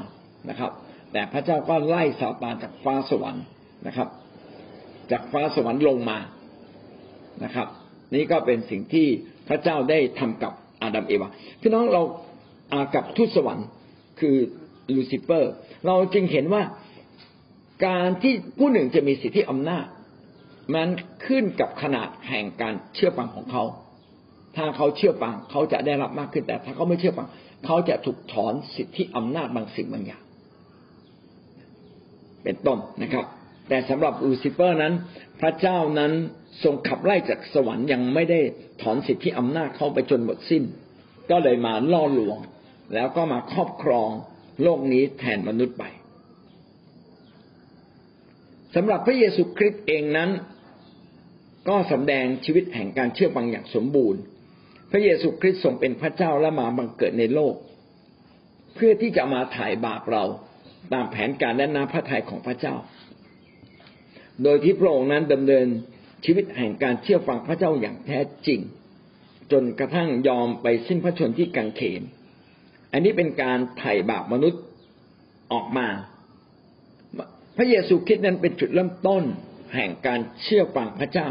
[0.49, 0.71] นะครับ
[1.11, 3.45] แต่พระเจ้าก็ไล่ซาตานจากฟ้าสวรรค์
[3.87, 4.07] นะครับ
[5.11, 6.17] จากฟ้าสวรรค์ลงมา
[7.43, 7.67] นะครับ
[8.15, 9.07] นี่ก็เป็นสิ่งที่
[9.47, 11.29] พระเจ้าได้ทำกับอาดัมเอวา
[11.61, 12.01] พี่น้องเรา
[12.73, 13.67] อากับทูตสวรรค์
[14.19, 14.35] คือ
[14.95, 15.53] ลูซิเฟอร์
[15.85, 16.63] เราจึงเห็นว่า
[17.87, 19.85] การที่ผู้หนึ่งจะมีสิทธิอำนาจ
[20.75, 20.87] มัน
[21.25, 23.63] ขึ้นกับขนาดแห่งการเชื่อฟังของเขา
[24.55, 27.27] ถ้าเขาเชื่อฟังเขาจะได้รับมากขึ้นแต่ถ้าเขาไม่เชื่อฟัง
[27.65, 30.23] เขาจะถูกถอนสิทธิอำนาจบางสิ่งบางอย่าง
[32.43, 33.25] เป็นต้นนะครับ
[33.69, 34.93] แต่สำหรับลูซิเฟอร์นั้น
[35.39, 36.11] พระเจ้านั้น
[36.63, 38.39] ทรงขับไล่จากสวรรค์ยังไม่ได้
[38.81, 40.63] ถอนสิทธิอำนาจเข้าไปจนหมดสิ้น
[41.31, 42.37] ก็เลยมาล่อลวง
[42.93, 44.09] แล้วก็มาครอบครอง
[44.63, 45.83] โลกนี้แทนมนุษย์ไป
[48.75, 50.29] สำหรับพระเยซูคริสต์เองนั้น
[51.69, 54.21] ก็สำแดงชีวิตแห่งการเชื่อฟังอย่างสมบูรณ์
[54.91, 57.55] พระเยซูคริสต์ทรงเป็นพระเจ้าและมาบังเกิดในโลก
[58.75, 60.23] เพื่อที่จะมาถ่ายบาปเรา
[60.93, 62.75] ตามแผนการและน้ำพระทัยของพระเจ้า
[64.43, 65.67] โดยที่พระองค์นั้นดำเนิน
[66.25, 68.59] ชีวิตแห่งการเชื่อฟังพระเจ้าอย่างแท้จริง
[69.51, 72.01] จนกระทั่งยอมไปสิ้นพระชนที่กังเขน
[72.91, 74.61] อันนี้เป็นการไถ่บาปมนุษย์
[75.53, 75.87] ออกมา
[77.57, 79.23] พระเยซูคริสต์นั้นเป็นจุดเริ่มต้น
[79.75, 81.27] แห่งการเชื่อฟังพระเจ้า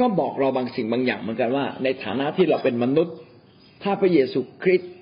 [0.00, 3.14] ก็บอกเราบางสิ่งบางอย่างเหมือนกันว่า ในฐานะที่เราเป็นมนุษย์
[3.82, 4.92] ถ้าพระเยซูคริสต์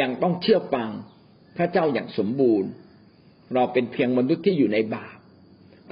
[0.00, 0.88] ยังต้องเชื่อฟัง
[1.56, 2.70] พระเจ้าอย่างสมบูรณ์
[3.54, 5.16] เราเป็นเพียงมนุษย์ที่อยู่ในบาป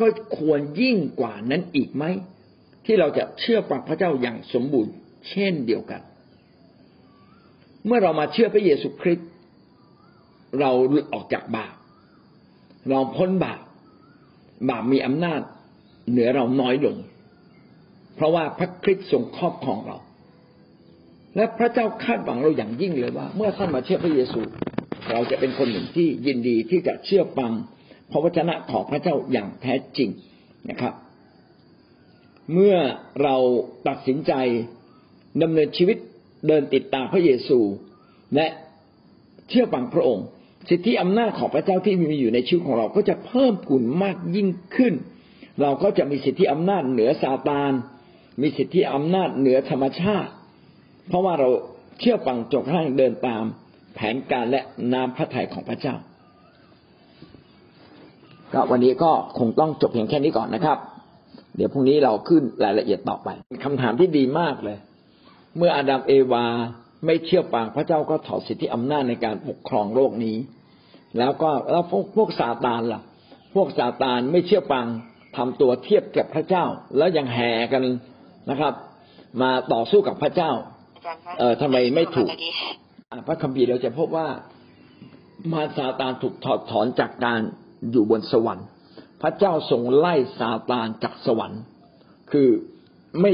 [0.01, 0.07] ก็
[0.39, 2.05] ควรยิ่งกว่านั้นอีกไหม
[2.85, 4.93] ที่เราจะเชื่อฟังพระเจ้าอย่างสมบูรณ์
[5.31, 6.01] เช่นเดียวกัน
[7.87, 9.29] เมื่อเรามาเชื่อพระเยซูคริสต์
[10.61, 11.75] เราหลุดออกจากบาป
[12.91, 13.61] เราพ้นบาป
[14.71, 15.41] บาปมีอำนาจ
[16.11, 16.97] เหนือเราน้อยลง
[18.17, 19.99] เพราะว่าพระคริสต์ทรงครอบครองเรา
[21.37, 24.41] และพระเจ้าคาดหวังเราอย่างยิ่งเลยว่า เมื่อท่านมาเชื่อพระเยซู
[25.11, 27.53] เราจะเป็นคนหนึ่งที่ยินดีที่จะเชื่อฟัง
[28.11, 30.11] พระวจนะของพระเจ้าอย่างแท้จริง
[30.71, 30.95] นะครับ
[32.53, 32.77] เมื่อ
[33.23, 33.37] เรา
[33.89, 34.33] ตัดสินใจ
[35.43, 35.97] ดำเนินชีวิต
[36.47, 37.59] เดินติดตามพระเยซู
[38.35, 38.47] และ
[39.49, 40.27] เชื่อฟังพระองค์
[40.69, 44.95] สิทธิอำนาจของพระเจ้าที่มีอยู่ในชีวิตของเราก็จะเพิ่มพูนมากยิ่งขึ้น
[45.63, 47.73] เราก็จะมีสิทธิอำนาจเหนือซาตาน
[48.41, 50.31] มีสิทธิอำนาจเหนือธรรมชาติ
[51.09, 51.49] เพราะว่าเรา
[52.01, 53.43] เชื่อฟังจนกระทั่งเดินตาม
[53.95, 54.61] แผนการและ
[54.93, 55.95] นามพระทัยของพระเจ้า
[58.53, 60.79] ก็วันนี้ก็คงต้องจบเพียงแค่นี้ก่อนนะครับ
[61.57, 63.29] เดี๋ยวพรุ่งนี้เราขึ้นรายละเอียดต่อไป
[63.65, 64.79] คำถามที่ดีมากเลย
[65.57, 66.45] เมื่ออาดัมเอวา
[67.07, 70.37] ไม่เชื่อฟังพระเจ้าก็ถอดสิทธิอำนาจในการปกครองโลกนี้
[71.19, 73.03] แล้วก็แล้วพวกพวกซาตานล่ะ
[73.55, 74.87] พวกซาตานไม่เชื่อฟัง
[75.37, 76.65] ทำตัวเทียบกับพระเจ้า
[76.97, 77.85] แล้วยังแห่กัน
[78.51, 78.73] นะครับ
[79.43, 80.51] มาต่อสู้กับพระเจ้า
[81.39, 82.29] เออทำไมไม่ถูก
[83.27, 84.29] พระคัมภีร์เราจะพบว่า
[85.53, 87.41] มาซาตานถูกถอดถอนจากการ
[87.93, 88.67] อยู่บนสวรรค์
[89.23, 91.61] พระเจ้าทรงไล่ซาตานจากสวรรค์
[92.31, 92.49] คือ
[93.21, 93.33] ไม่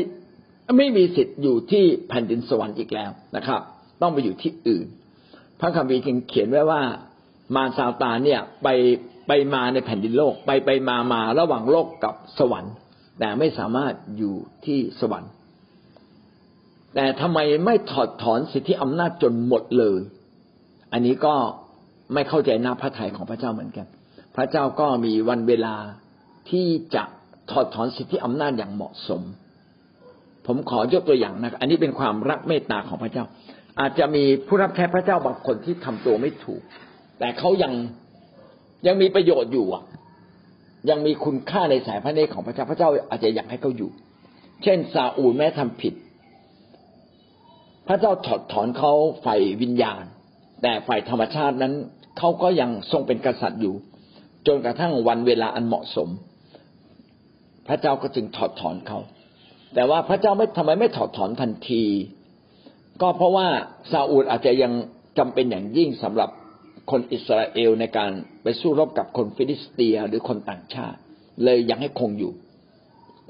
[0.76, 3.60] ไม่มีสิทธิ์อยู่ที่แผ่นดินสวรรค์อีกแล้วนะครับ
[4.02, 4.86] ต้องไปอยู่ที่อื่น
[5.60, 6.82] พระคัมภีร์จึงเขียนไว้ว่า
[7.54, 8.68] มารซาตานเนี่ยไป
[9.28, 12.74] ไปมาในแผ่นดินโลก ไปไปมามาระหว่างโลกกับสวรรค์
[13.18, 15.33] แต่ไม่สามารถอยู่ที่สวรรค์
[16.94, 20.00] แต่ทำไมไม่ถอดถอนสิทธิอำนาจจนหมดเลย
[20.92, 21.35] อันนี้ก็
[22.14, 23.87] ไม่เข้าใจหน้าพระทัยของพระเจ้าเหมือนกัน
[24.37, 25.76] พระเจ้าก็มีวันเวลา
[26.50, 27.05] ที่จะ
[27.50, 29.22] ถอดถอนสิทธิอำนาจอย่างเหมาะสม
[30.46, 33.24] ผมขอยกตัวอย่างนะครับอันนี้เป็นความรักเมตตาของพระเจ้า
[33.81, 36.62] อาจจะมีผู้รับใช้พระเจ้าบางคนที่ทำตัวไม่ถูก
[37.18, 37.72] แต่เขายัง
[38.87, 39.85] ยังมีประโยชน์อยู่อะ
[40.90, 43.90] ยังมีคุณค่าในสายพระเนตรของพระเจ้าพระเจ้าอาจจะอยากให้เขาอยู่
[44.62, 45.94] เช่นซาอูลแม้ทำผิด
[47.88, 48.92] พระเจ้าถอดถอนเขา
[49.25, 50.05] ฝ่ายวิญญาณ
[50.62, 51.75] แต่ฝ่ายธรรมชาตินั้น
[52.18, 53.75] เขาก็ยังทรงเป็นกษัตริย์อยู่
[54.46, 56.09] จนกระทั่งวันเวลาอันเหมาะสม
[57.68, 58.99] พระเจ้าก็จึงถอดถอนเขา
[59.75, 61.83] แต่ว่าพระเจ้าไม่ทำไมไม่ถอดถอนทันที
[63.03, 63.46] ก็เพราะว่า
[63.92, 64.72] ซาอูลอาจจะยัง
[65.18, 66.31] จำเป็นอย่างยิ่งสำหรับ
[66.90, 70.99] คนอิสราเอลในการไปสู้รบกับคนฟิลิสเตียหรือคนต่างชาติ
[71.44, 72.33] เลยยังให้คงอยู่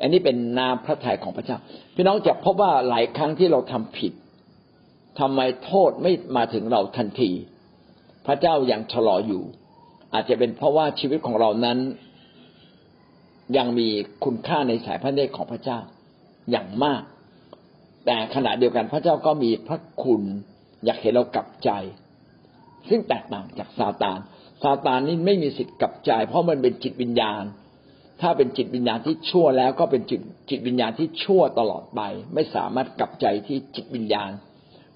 [0.00, 1.58] อันนี้เป็นน้ำพระทัยของพระเจ้า
[1.94, 4.12] พี่น้องจะพบว่าหลายครั้งที่เราทำผิด
[5.20, 7.30] ทำไมโทษไม่มาถึงเราทันที
[8.26, 9.42] พระเจ้ายังชะลออยู่
[10.12, 11.78] อาจจะเป็นเพราะว่าชีวิตของเรานั้น
[13.56, 13.88] ยังมี
[14.24, 15.78] คุณค่าในสายพระเนตรของพระเจ้า
[16.50, 17.02] อย่างมาก
[18.06, 20.22] แต่ขณะเดียวกันพระเจ้าก็มีพระคุณ
[20.84, 21.70] อยากเห็นเรากลับใจ
[22.90, 24.18] ซึ่งแตกต่างจากซาตาน
[24.62, 27.42] ซาตานนี่ไม่มีสิทธิ์กลับใจ เพราะมันเป็นจิตวิญญาณ
[28.20, 30.20] ถ้าเป็นจิตวิญญาณที่ชั่วแล้วก็เป็นจิต
[30.50, 32.00] จิตวิญญาณที่ชั่วตลอดไป
[32.34, 34.30] ไม่สามารถกลับใจที่จิตวิญญาณ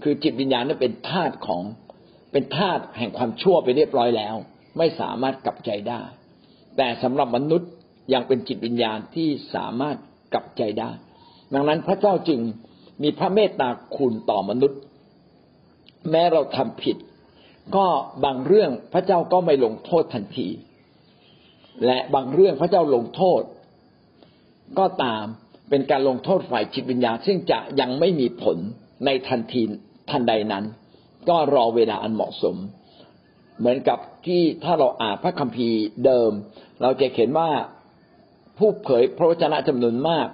[0.03, 1.63] คือจิตวิญญาณนั้นเป็นธาตุของ
[2.33, 4.35] เป็นธาตุแห่งความชั่วไปเรียบร้อยแล้ว
[4.79, 6.03] ไม่สามารถกลับใจได้
[6.77, 7.71] แต่สำหรับมนุษย์
[8.13, 9.97] ยังเป็นจิตวิญญาณที่สามารถ
[10.33, 10.91] กลับใจได้
[11.55, 12.41] ดังนั้นพระเจ้าจึง
[13.03, 14.81] มีพระเมตตาคุณต่อมนุษย์
[16.11, 16.97] แม้เราทำผิด
[17.77, 17.87] ก็
[18.25, 20.49] บางเรื่องพระเจ้าก็ไม่ลงโทษทันที
[21.87, 23.43] และบางเรื่องพระเจ้าลงโทษ
[24.79, 25.25] ก็ตาม
[25.71, 28.57] เป็นการลงโทษฝ่ายจิตวิญญาณซึ่งจะยังไม่มีผล
[29.05, 29.63] ในทันที
[30.11, 30.65] ทันใดนั้น
[31.29, 32.57] ก็รอเวลาอันเหมาะสม
[33.59, 36.31] เหมือนกับที่ถ้าเราอ่านพระคัมภีร์เดิม
[36.83, 37.51] เราจะเห็นว่า
[38.59, 40.29] ผู้เผยพระวจนะจำนวนมาก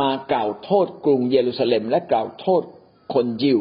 [0.00, 2.62] มากล่าวโทษกรุงเยรูซาเล็ม และกล่าวโทษ
[3.14, 3.60] คนยิว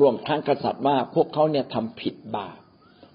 [0.00, 2.58] รวมทั้งกษัตริย์ว่าพวกเขาเนี่ยทำผิดบาป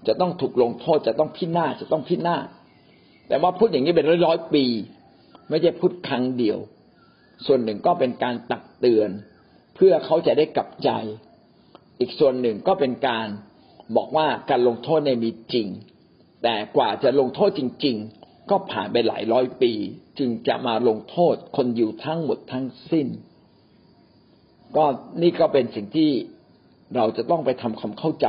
[0.06, 2.46] จะต้องถูกลงโทษจะต้องพินาศจะต้องพินาศ
[3.28, 4.64] แต่ว่าพูดอย่างนี้เป็นร้อยร้อยปี
[5.48, 6.58] ไม่ใช่พูดครั้งเดียว
[7.46, 9.10] ส่วนหนึ่งก็เป็นการตักเตือน
[9.74, 10.90] เพื่อเขาจะได้กลับใจ
[12.00, 13.28] อีกส่วนหนึ่งก็เป็นการ
[13.96, 15.68] บอกว่าการลงโทษในมีจริง
[16.42, 19.72] แต่กว่าจะลงโทษจริง ๆ ก็ผ่านไปหลายร้อยปี
[20.18, 23.06] จึงจะมาลงโทษคนอยู่ทั้งหมดทั้งสิ้น
[24.76, 24.84] ก็
[25.22, 26.10] นี่ก็เป็นสิ่งที่
[26.96, 28.26] เราจะต้องไปทำความเข้าใจ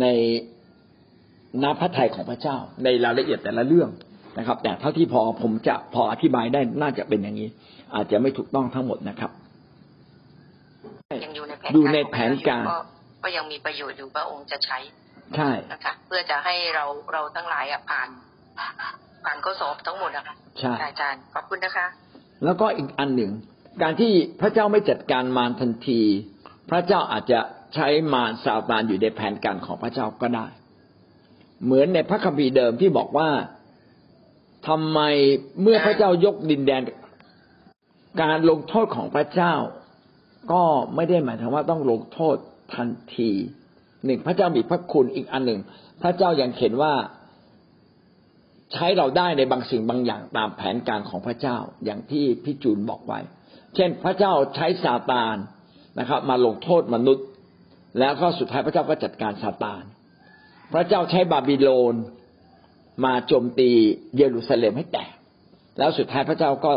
[0.00, 0.06] ใน
[1.62, 3.90] น้พระทัยของพระเจ้า ในรายละเอียดแต่ละเรื่อง
[4.38, 7.48] นะครับ แต่เท่าที่พอผมจะพออธิบายได้น่าจะเป็นอย่างนี้
[7.94, 9.30] อาจจะไม่ถูกต้องทั้งหมดนะครับ
[11.24, 12.78] ยังอยู่ในแผนดูในแผนการก็
[13.22, 14.78] ก็ยังมีประโยชน์อยู่พระองค์จะใช้
[15.36, 18.08] ใช่นะคะเพื่อจะให้เราเราทั้งหลายอะผ่าน
[19.24, 21.86] ผ่านข้อสอบทั้งหมดนะคะใช่อาจารย์ขอบคุณนะคะ
[22.44, 23.32] แล้วก็อีกอันหนึ่ง
[23.82, 26.00] การที่พระเจ้าไม่จัดการมารทันที
[26.70, 27.40] พระเจ้าอาจจะ
[27.74, 30.46] ใช้มารซาตานอยู่ในแผนการของพระเจ้าก็ได้
[31.64, 33.28] เหมือนในพระคัมภีร์เดิมที่บอกว่า
[34.68, 35.00] ทำไม
[35.62, 36.82] เมื่อพระเจ้ายกดินแดน
[38.22, 39.54] การลงโทษของพระเจ้า
[40.52, 40.62] ก็
[40.94, 42.36] ไม่ได้หมายถึงว่าต้องลงโทษ
[42.74, 43.30] ทันที
[44.04, 45.60] หนึ่งพระเจ้ามีพระคุณอีกอันหนึ่ง
[46.02, 46.94] พระเจ้ายังเห็นว่า
[48.72, 53.20] ใช้เราได้ในบางสิ่งบางอย่างตามแผนการของพระเจ้าอย่างที่พี่จูนบอกไว้
[53.74, 55.36] เช่นพระเจ้าใช้ซาตาน
[55.98, 57.26] นะครับ มาลงโทษมนุษย์
[57.98, 59.82] แล้วก็สุดท้ายพระเจ้าก็จัดการซาตาน
[60.72, 61.94] พระเจ้าใช้บาบิโลน
[63.04, 63.70] มาโจมตี
[64.16, 65.10] เยรูซาเล็มให้แตก
[65.78, 66.72] แล้วสุดท้ายพระเจ้าก็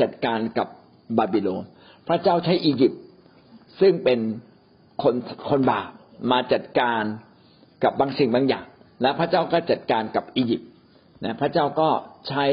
[0.00, 0.68] จัดการกับ
[1.18, 1.64] บาบิโลน
[2.08, 3.02] พระเจ้าใช้อียิปต์
[3.80, 4.20] ซึ่งเป็น
[5.02, 5.14] คน
[5.48, 5.90] คนบาป
[6.30, 7.02] มาจัดการ
[7.84, 8.66] กับบางสิ่งบางอย่าง
[9.02, 10.68] และพระเจ้าก็จัดการกับอียิปต์
[11.24, 11.88] นะพระเจ้าก็
[12.28, 12.44] ใช้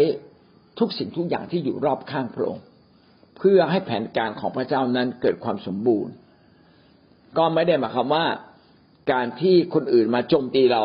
[0.80, 2.64] ทุกสิ่งทุกอย่างที่อยู่รอบข้างพระองค์
[3.38, 6.14] เพื่อให้แผนการของพระเจ้านั้นเกิดความสมบูรณ์
[7.38, 8.26] ก็ไม่ได้หมายความว่า
[9.12, 10.84] การที่คนอื่นมาโจมตีเรา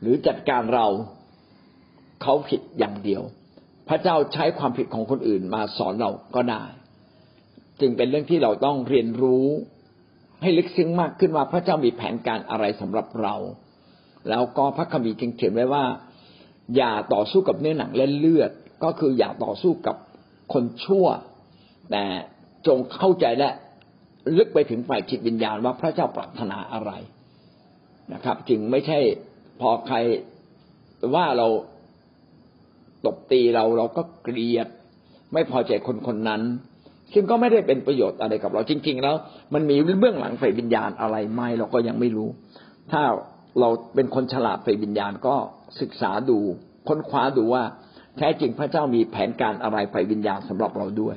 [0.00, 0.86] หรือจัดการเรา
[2.22, 3.22] เขาผิดอย่างเดียว
[3.88, 6.64] พระเจ้าใช้ความผิดของคนอื่นมาสอนเราก็ได้
[7.80, 9.46] จึงเป็นเรื่องที่เราต้องเรียนรู้
[10.42, 13.34] ให้ลึกซึ้งมากขึ้นว่าพระเจ้ามีแผนการอะไรสำหรับเรา
[14.28, 15.84] แล้วก็พระคัมภีร์จึงเขียนไว้ว่า
[16.76, 18.50] อย่าต่อสู้กับเนื้อหนังและเลือด
[18.84, 19.96] ก็คืออย่าต่อสู้กับ
[20.52, 21.06] คนชั่ว
[21.90, 22.04] แต่
[22.66, 23.50] จงเข้าใจและ
[24.36, 26.90] ลึกไปถึงฝ่ายจิตวิญญาณว่าพระเจ้าปรารถนาอะไร
[28.12, 28.98] นะครับ จึงไม่ใช่
[29.60, 29.96] พอใคร
[31.14, 31.46] ว่าเรา
[33.06, 34.68] ตบตีเราเราก็เกลียด
[35.32, 36.42] ไม่พอใจคนคนนั้น
[37.12, 39.14] ซึ่งก็ไม่ได้เป็นประโยชน์อะไรกับเราจริง ๆ แล้ว
[39.54, 42.28] มันมีเบื้องหลังฝ่ายวิญญาณอะไรไหมเราก็ยังไม่รู้
[42.92, 43.02] ถ้า
[43.60, 45.34] เราเป็นคนฉลาดฝ่ายวิญญาณก็
[45.80, 46.38] ศึกษาดู
[46.88, 47.62] ค้นคว้าดูว่า
[48.16, 51.16] แท้จริงพระเจ้ามีแผนการอะไรฝ่ายวิญญาณสำหรับเราด้วย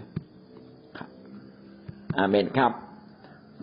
[2.17, 2.71] อาเมนครับ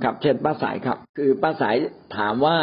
[0.02, 1.76] ครับเช่นป้าสายครับ คือป้าสาย
[2.16, 2.56] ถามว่า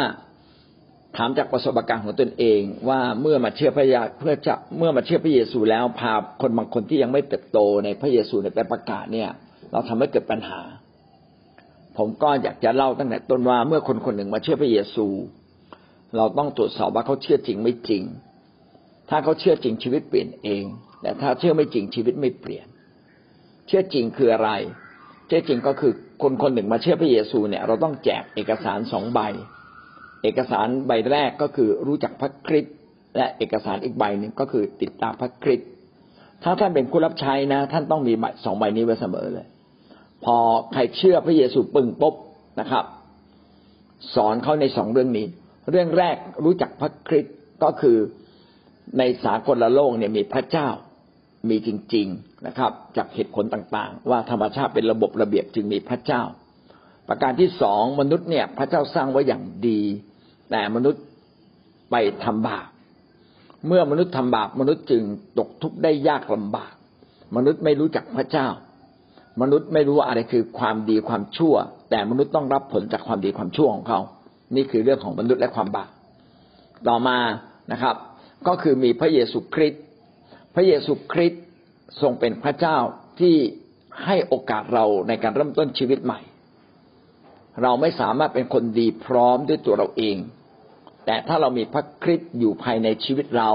[1.16, 9.30] ถามจากประสบการณ์ของตนเอง ว่าเมื่อมาเชื่อพระยาเพื่อจะเมื่อมาเชื่อพระเยซูแล้วพาคนบางคนที่ยังไม่เติบโตในพระเยซูไปประกาศเนี่ย
[9.72, 10.60] เราทำให้เกิดปัญหา
[11.98, 15.06] ผมก็อยากจะเล่าตั้งแต่ต้นว่าเมื่อคนคนหนึ่งมาเชื่อพระเยซู
[16.16, 18.02] เราต้องตรวจสอบว่าเขาเชื่อจริงไม่จริง
[19.10, 20.64] ถ้าเขาเชื่อจริงชีวิตเปลี่ยนเอง
[21.02, 22.66] แต่ถ้าเชื่อไม่จริงชีวิตไม่เปลี่ยน
[23.66, 24.50] เชื่อจริงคืออะไร
[25.32, 25.92] เชื่อจริงก็คือ
[26.22, 29.20] คนคนหนึ่งมาเชื่อพระเยซูเนี่ยเราต้องแจกเอกสารสองใบ
[30.22, 32.74] เอกสารใบแรกก็คือรู้จักพระคริสต์
[33.16, 35.68] และเอกสารอีกใบหนึ่งก็คือติดตามพระคริสต์
[36.42, 38.14] ถ้าท่านเป็นผู้รับใช้นะ ท่านต้องมี
[38.44, 39.46] สองใบนี้ไว้เสมอเลย
[40.24, 40.36] พอ
[40.72, 42.14] ใครเชื่อพระเยซูปึงปุ๊บ
[42.60, 42.84] นะครับ
[44.14, 45.26] สอนเขาในสองเรื่องนี้
[45.70, 47.96] เรื่องแรกรู้จักพระคริสต์ก็คือ
[48.98, 50.68] ในสากลโลกเนี่ยมีพระเจ้า
[51.48, 56.22] มีจริง ๆ นะครับ จากเหตุผลต่างๆ ว่าธรรมชาติเป็นระบบระเบียบจึงมีพระเจ้า
[57.08, 59.80] ประการที่สองมนุษย์เนี่ยพระเจ้าสร้างไว้อย่างดี
[60.50, 61.02] แต่มนุษย์
[61.90, 62.66] ไปทำบาป
[63.66, 65.02] เมื่อมนุษย์ทำบาปมนุษย์จึง
[65.38, 66.72] ตกทุกข์ได้ยากลำบาก
[67.36, 68.48] มนุษย์ไม่รู้จักพระเจ้า
[69.42, 71.54] มนุษย์ไม่รู้อะไรคือความดีความชั่ว
[71.90, 74.00] แต่มนุษย์ต้องรับผลจากความดีความชั่วของเขา
[74.56, 75.90] นี่คือเรื่องของมนุษย์และความบาป
[76.88, 77.18] ต่อมา
[77.72, 77.96] นะครับ
[78.46, 79.82] ก็คือมีพระเยซูคริสต์
[80.54, 81.42] พระเยซูคริสต์
[82.00, 82.78] ทรงเป็นพระเจ้า
[83.20, 83.36] ที่
[84.04, 86.20] ให้โอกาสเราในการเริ่มต้นชีวิตใหม่
[87.62, 90.16] เราไม่สามารถเป็นคนดีพร้อมด้วยตัวเราเอง
[91.06, 93.50] แต่ถ้าเรามีพระคริสต์อยู่ภายในชีวิตเรา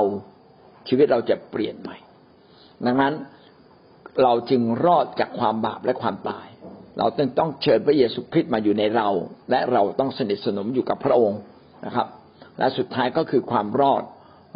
[0.88, 1.98] ชีวิตเราจะเปลี่ยนใหม่
[2.86, 3.14] ดังนั้น
[4.24, 6.48] เราจึงรอดจากความบาปและความตาย
[7.00, 9.08] เราต้องต้องเชิญพระเยซูคริสต์มาอยู่ในเรา
[9.50, 11.40] และเราต้องสนิทสนมอยู่กับพระองค์
[11.86, 12.08] นะครับ
[12.58, 14.04] และสุดท้ายก็คือความรอด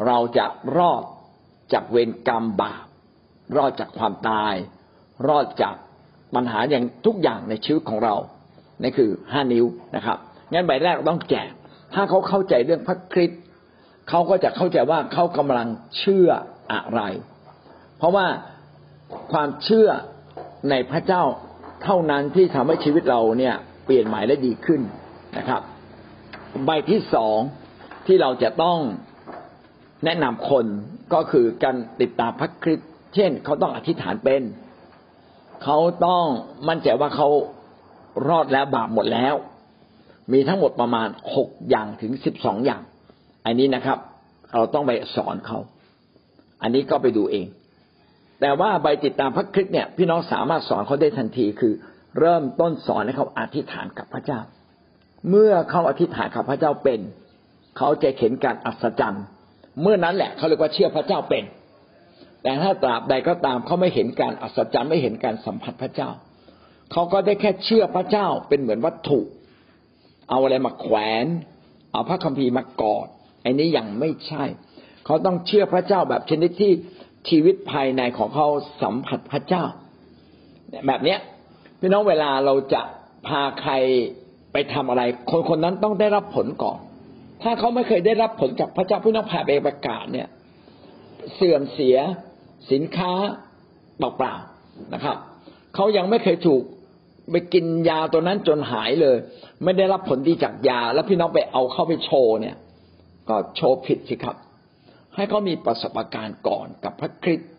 [0.07, 0.45] เราจะ
[0.77, 1.03] รอด
[1.73, 2.85] จากเวรกรรมบาป
[3.57, 4.53] รอดจากความตาย
[5.27, 5.75] รอดจาก
[6.35, 8.15] ปัญหาอย่างทุกอย่างในชีวิตของเรา
[8.81, 10.17] นี่คือห้านิ้วนะครับ
[10.53, 11.51] งั้นใบแรกต้องแจก
[11.93, 13.41] ถ้าเขาเข้าใจเรื่องพระคริสต์
[14.09, 16.29] เขาก็จะเข้าใจว่าเขากำลังเชื่อ
[16.73, 17.01] อะไร
[17.97, 18.25] เพราะว่า
[19.31, 19.89] ความเชื่อ
[20.69, 21.23] ในพระเจ้า
[21.83, 24.81] เท่านั้นที่ทำให้ชีวิตเราเนี่ยเปลี่ยนใหม่และดีขึ้น
[25.37, 25.61] นะครับ
[26.65, 27.37] ใบที่สอง
[28.07, 28.77] ที่เราจะต้อง
[30.05, 30.65] แนะนำคน
[31.13, 34.41] ก็คือการติดตามพระคริสต์ เช่น เขาต้องอธิษฐานเป็น
[35.63, 36.25] เขาต้อง
[36.67, 37.27] มั่นใจว่าเขา
[38.27, 39.35] รอดแล้วบาปหมดแล้ว
[40.31, 42.81] มีทั้งหมดประมาณหกอย่างถึงสิบสองอย่าง
[43.45, 43.97] อันนี้นะครับ
[44.53, 45.57] เราต้องไปสอนเขา
[46.61, 47.47] อันนี้ก็ไปดูเอง
[48.41, 51.73] แต่ว่าใบติดตามพระคริสต์เนี่ย พี่น้องสามารถสอนเขาได้ทันทีคือ
[52.19, 54.39] เริ่มต้นสอนให้เขาอธิษฐานกับพระเจ้า
[55.29, 56.99] เมื่อเขาอธิษฐานกับพระเจ้าเป็น
[57.77, 59.25] เขาจะเห็นการอัศจรรย์
[59.81, 61.43] เมื่อนั้นแหละเขาเรียกว่าเชื่อพระเจ้าเป็น
[62.43, 66.09] แต่ถ้าตราบใดก็ตามเขาไม่เห็นการอัศจรรย์ไม่เห็นการสัมผัสพระเจ้า
[66.91, 69.19] เขาก็ได้แค่เชื่อพระเจ้าเป็นเหมือนวัตถุ
[70.29, 71.25] เอาอะไรมาแขวน
[71.93, 73.07] เอาพระคัมภีร์มากอด
[73.43, 74.43] อันนี้ยังไม่ใช่
[75.05, 76.71] เขาต้องเชื่อพระเจ้าแบบชนิดที่
[77.29, 78.47] ชีวิตภายในของเขา
[78.81, 79.63] สัมผัสพระเจ้า
[80.87, 81.19] แบบเนี้ย
[81.79, 82.81] พี่น้องเวลาเราจะ
[83.27, 83.73] พาใคร
[84.53, 86.79] ไปทำอะไร คนคนนั้นต้องได้รับผลก่อน
[87.43, 90.27] ถ้าเขาไม่เคยได้รับผลจากพระเจ้าพี่น้องพาไปประกาศเนี่ย
[91.35, 91.97] เสื่อมเสีย
[92.71, 93.11] สินค้า
[93.97, 95.17] เปล่าๆนะครับ
[95.75, 96.63] เขายังไม่เคยถูก
[97.31, 99.17] ไปกินยาตัวนั้นจนหายเลย
[99.63, 102.55] ไม่ได้รับผลดีจากยา แล้วพี่น้องไปเอาเข้าไปโชว์เนี่ย
[103.29, 104.35] ก็โชว์ผิดสิครับ
[105.15, 107.49] ให้เขามีประสบการณ์ก่อนกับพระคริสต์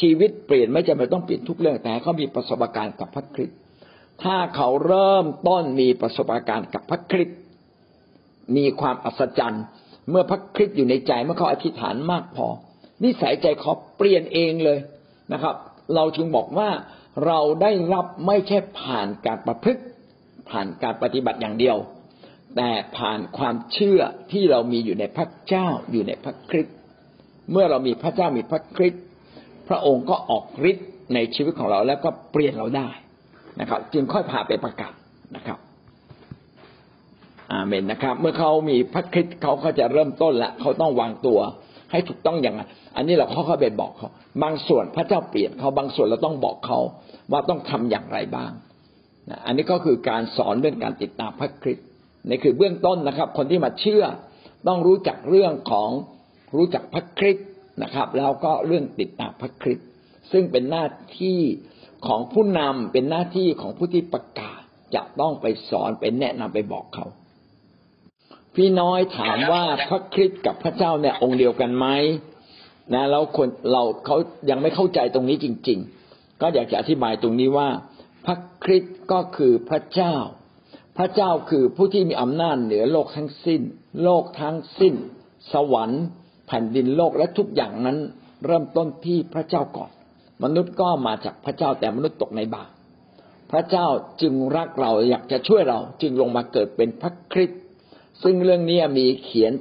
[0.00, 3.56] ชีวิตเปลี่ยนไม่จำเป็นต้องเปลี่ยนทุกเรื่องแต่เขามีประสบการณ์กับพระคริสต์
[4.22, 7.38] ถ้าเขาเริ่มต้นมีประสบการณ์กับพระคริสต์
[8.56, 9.64] มีความอัศจรรย์
[10.10, 12.46] เมื่อพระคริสต์อยู่ในใจเมื่อเขาอธิษฐานมากพอ
[13.04, 14.78] นิสัยใจเขาเปลี่ยนเองเลย
[15.32, 15.54] นะครับ
[15.94, 16.70] เราจึงบอกว่า
[17.26, 19.82] เราได้รับไม่ใช่ผ่านการประพฤติ
[20.50, 21.76] ผ่านการปฏิบัติอย่างเดียว
[22.56, 24.00] แต่ผ่านความเชื่อ
[24.32, 26.76] ที่เรามีอยู่ในพระเจ้าอยู่ในพระคริสต์
[27.52, 29.02] เมื่อเรามีพระเจ้ามีพระคริสต์
[29.68, 32.88] พระองค์ก็ออกฤทธิ์ในชีวิตของเราแล้วก็เปลี่ยนเราได้
[33.60, 34.92] นะครับ จึงค่อยพาไปประกาศ
[35.36, 35.58] นะครับ
[37.52, 41.40] อาเมนนะครับ เมื่อเขามีพระคริสต์เขาก็จะเริ่มต้นละเขาต้องวางตัว
[41.90, 44.08] ให้ถูกต้องอย่างนั้นอันนี้เราเขาเข้าไปบอกเขา
[44.42, 46.78] บางส่วนพระเจ้าเปลี่ยนเขาบางส่วนเราต้องบอกเขา
[47.32, 48.52] ว่าต้องทำอย่างไรบ้าง
[49.46, 51.86] อันนี้ก็คือการสอนเรื่องการติดตามพระคริสต์
[52.28, 54.04] นี่คือเบื้องต้นนะครับ คนที่มาเชื่อ
[54.68, 55.90] ต้องรู้จักเรื่องของ
[56.56, 57.46] รู้จักพระคริสต์
[57.82, 59.86] นะครับ แล้วก็เรื่องติดตามพระคริสต์
[60.32, 60.86] ซึ่งเป็นหน้า
[61.20, 61.40] ที่
[62.06, 64.60] ของผู้นำเป็นหน้าที่ของผู้ที่ประกาศ
[64.94, 67.06] จะต้องไปสอนไปแนะนำไปบอกเขา
[68.56, 71.86] พี่น้อยถามว่าพระคริสต์กับพระเจ้าเนี่ยองค์เดียวกันไหม
[72.94, 74.16] นะแล้วคนเราเขา
[74.50, 75.78] ยังไม่เข้าใจตรงนี้จริง
[76.10, 77.68] ๆ ก็อยากจะอธิบายตรงนี้ว่า
[78.26, 80.14] พระคริสต์ก็คือพระเจ้า
[80.98, 83.60] พระเจ้าคือผู้ที่มีอำนาจเหนือโลกทั้งสิ้น
[84.02, 84.94] โลกทั้งสิ้น
[85.52, 86.02] สวรรค์
[86.46, 87.98] แผ่นดินโลกและทุกอย่างนั้น
[88.46, 89.90] เริ่มต้นที่พระเจ้าก่อน
[90.44, 92.70] มนุษย์ก็มาจากพระเจ้าแต่มนุษย์ตกในบาป
[93.52, 93.86] พระเจ้า
[94.22, 97.60] จึงรักเราอยากจะช่วยเราจึงลงมาเกิดเป็นพระคริสต์
[98.22, 99.52] ซึ่งเรื่องนี้มีเขียน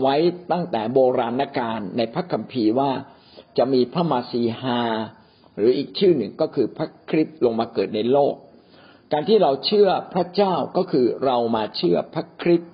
[0.00, 0.14] ไว้
[0.52, 2.90] ตั้งแต่โบราณกาลในพระคัมภีร์ว่า
[3.58, 4.80] จะมีพระมาสีฮา
[5.56, 8.34] หรืออีกชื่อหนึ่งก็คือพระคริสต์ลงมาเกิดในโลก
[9.12, 12.70] การที่เราเชื่อพระเจ้าก็คือเรามาเชื่อพระคริสต์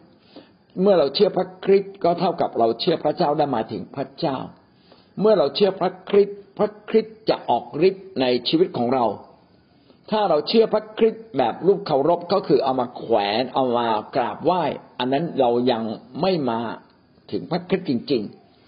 [0.80, 4.36] เมื่อเราเชื่อพระคริสต์ก็เท่ากับเราเชื่อพระเจ้าได้มาถึงพระเจ้า
[5.20, 9.04] เมื่อเราเชื่อพระคริสต์พระคริสต์จะออกฤทธิ์ในชีวิตของเรา
[10.10, 14.62] ถ้าเราเชื่อพระคริสต์แบบรูปเคารพก็คือเอามาแขวนเอามากราบไหว้
[14.98, 15.82] อันนั้นเรายัง
[16.22, 16.60] ไม่มา
[17.30, 18.22] ถึงพระคริสต์จริง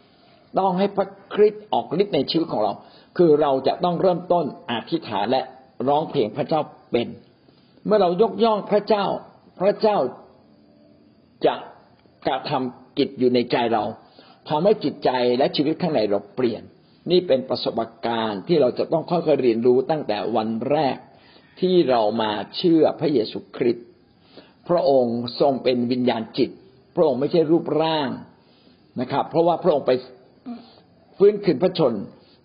[0.04, 2.72] ๆ ต้องให้พระคริสต์ออกฤทธิ์ในชีวิตของเรา
[3.18, 5.42] คือเราจะต้องเริ่มต้นอธิษฐานและ
[5.88, 6.60] ร้องเพลงพระเจ้า
[6.92, 7.08] เป็น
[7.86, 9.04] เมื่อเรายกย่องพระเจ้า
[9.60, 9.96] พระเจ้า
[11.46, 11.54] จะ
[12.26, 13.84] กระทำกิจอยู่ในใจเรา
[14.48, 16.62] ทำให้จิตใจและชีวิตข้างในเราเปลี่ยน
[17.10, 20.96] นี่เป็นประสบการณ์ที่เราจะต้องค่อยๆเรียนรู้ตั้งแต่วันแรก
[21.60, 23.86] ที่เรามาเชื่อพระเยซูคริสต์
[24.68, 26.50] พระองค์ทรงเป็นวิญญาณจิต
[26.96, 28.08] พระองค์ไม่ใช่รูปร่าง
[29.00, 29.92] นะครับ เพราะว่าพระองค์ไป
[31.18, 31.94] ฟื้นคืนพระชน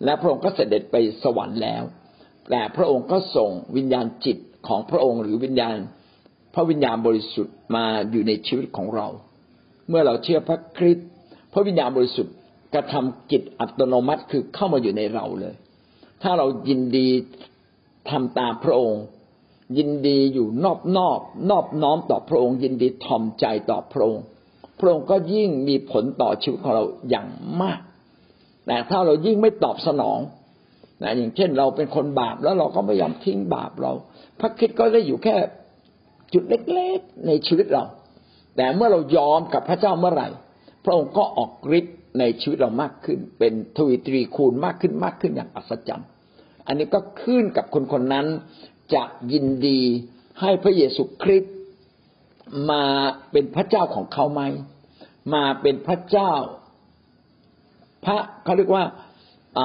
[0.04, 1.82] และพระองค์ก็เสด็จไปสวรรค์แล้ว
[2.50, 4.38] แต่พระองค์ก็ส่งวิญญาณจิต
[4.68, 5.76] ของพระองค์หรือวิญญาณ
[6.54, 9.06] พระวิญญาณบริสุทธิ์มาอยู่ในชีวิตของเรา
[9.88, 11.08] เมื่อเราเชื่อพระคริสต์
[11.52, 12.34] พระวิญญาณบริสุทธิ์
[12.74, 15.54] กระทำจิตอัตโนมัติคือเข้ามาอยู่ในเราเลย
[16.22, 17.08] ถ้าเรายินดี
[18.10, 19.02] ทำตามพระองค์
[19.78, 24.24] ยินดีอยู่นอบนอบนอบน้อมต่อพระองค์ ยินดีทอมใจต่อพระองค์
[24.78, 27.28] พระองค์ก็ยิ่งมีผลต่อชีวิตของเราอย่าง
[27.62, 27.80] มาก
[28.66, 30.18] แต่ถ้าเรายิ่งไม่ตอบสนอง
[31.02, 33.92] นะอย่างเช่นเราเป็นคนบาปแล้วเราก็ไม่ยอมทิ้งบาปเรา
[34.40, 35.34] พระคิดก็ได้อยู่แค่
[36.32, 37.84] จุดเล็กๆในชีวิตเรา
[38.56, 40.28] แต่เมื่อเรายอมกับพระเจ้าเมื่อไหร่
[40.84, 46.08] พระองค์ก็ออกฤทธิ์ในชีวิตเรามากขึ้น เป็นทวีตรีคูณมากขึ้นมากขึ้นอย่างอัศจรรย์
[46.70, 48.26] อันนี้ก็ขึ้นกับคนคนนั้น
[48.94, 49.02] จะ
[49.32, 49.80] ยินดี
[50.40, 51.54] ให้พระเยซูคริสต์
[52.70, 52.84] มา
[53.32, 54.42] เป็นพระเจ้าของเขาไหม
[55.34, 56.32] มาเป็นพระเจ้า
[58.04, 58.84] พระเขาเรียกว่า
[59.58, 59.60] อ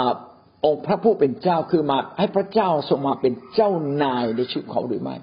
[0.65, 3.71] องค์พระผู้เป็นเจ้าคือมาให้พระเจ้าทรงมาเป็นเจ้า
[4.03, 5.15] นายในชีวิตเขาหรือไม่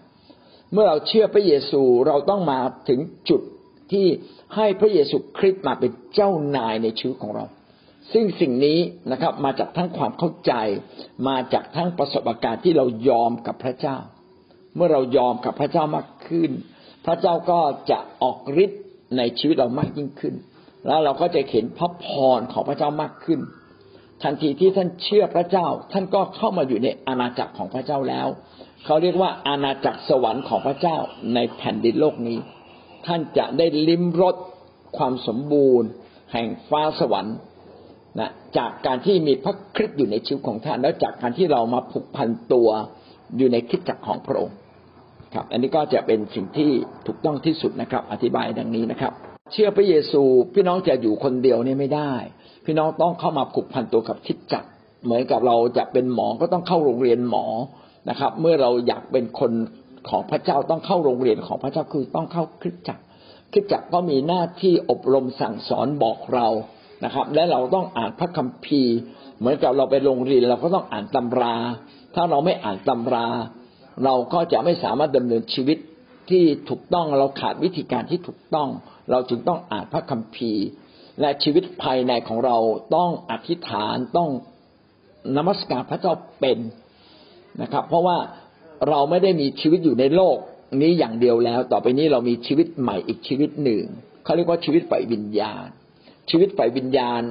[0.73, 2.59] เมื่อเราเชื่อพระเยซูเราต้องมา
[2.89, 3.43] ถึงจุด
[3.93, 4.07] ที่
[4.57, 7.45] ให้พระเยซูคริสต์มาเป็นเจ้านายในชีวิตของเรา
[8.13, 8.79] ซึ่งสิ่งนี้
[9.13, 10.53] นะครับ มาจากทั้งความเข้าใจ
[11.29, 13.97] มาจากทั้งประสบการณ์ที่เรายอมกับพระเจ้า
[14.75, 16.51] เมื่อเรายอมกับพระเจ้ามากขึ้น
[17.07, 18.83] พระเจ้าก็จะออกฤทธิ์
[19.17, 20.35] ในชีวิตเรามากยิ่งขึ้น
[20.87, 22.07] แล้วเราก็จะเห็นพระพ
[22.39, 23.41] รของพระเจ้ามากขึ้น
[24.23, 28.29] ทันทีที่ท่านเชื่อพระเจ้า ท่านก็เข้ามาอยู่ในอาณาจักรของพระเจ้าแล้ว
[28.85, 30.97] เขาเรียกว่าอาณาจักรสวรรค์ของพระเจ้า
[31.35, 32.39] ในแผ่นดินโลกนี้
[33.07, 34.37] ท่านจะได้ลิ้มรส
[34.97, 35.89] ความสมบูรณ์
[36.33, 37.37] แห่งฟ้าสวรรค์
[38.21, 42.69] นะจากการที่มีพระคริสต์อยู่ในชีวิตของท่าน แล้วจากการที่เรามาผูกพันตัว
[43.37, 44.57] อยู่ในคิดจักรของพระองค์
[45.35, 46.71] ครับ อันนี้ก็จะเป็นสิ่งที่
[47.07, 49.13] ถูกต้องที่สุดนะครับ อธิบายดังนี้นะครับ
[49.53, 50.23] เชื่อพระเยซู
[50.55, 52.13] พี่น้องจะอยู่คนเดียวนี่ไม่ได้
[52.65, 54.69] พี่น้องต้องเข้ามาผูกพันตัวกับคิดจักร
[55.05, 57.45] เหมือนกับเราจะเป็นหมอก็ต้องเข้าโรงเรียนหมอ
[58.09, 59.53] นะครับ เมื่อเราอยากเป็นคน
[60.09, 63.03] ของพระเจ้าต้องเข้าโรงเรียนของพระเจ้าคือต้องเข้าคริสจักร
[63.53, 66.49] คริสจักรก็มีหน้าที่อบรมสั่งสอนบอกเรา
[67.05, 68.97] นะครับ และเราต้องอ่านพระคัมภีร์
[69.39, 71.55] เหมือนกับเราไปโรงเรียนเราก็ต้องอ่านตำรา
[72.15, 73.27] ถ้าเราไม่อ่านตำรา
[74.05, 75.79] เราก็จะไม่สามารถดำเนินชีวิต
[76.31, 78.69] ที่ถูกต้องเราขาดวิธีการที่ถูกต้อง
[79.11, 80.67] เราจึงต้องอ่านพระคัมภีร์
[81.21, 82.57] และชีวิตภายในของเรา
[82.97, 84.31] ต้องอธิษฐานต้อง
[85.37, 86.59] นมัสการพระเจ้าเป็น
[87.63, 88.19] นะครับ เพราะว่า
[88.89, 90.37] เราไม่ได้มีชีวิตอยู่ในโลก
[90.81, 93.85] นี้อย่างเดียวแล้ว ต่อไปนี้เรามีชีวิตใหม่อีกชีวิตหนึ่ง
[94.25, 95.69] เขาเรียกว่าชีวิตฝ่ายวิญญาณ
[96.33, 97.23] ชีวิตฝ่ายวิญญาณ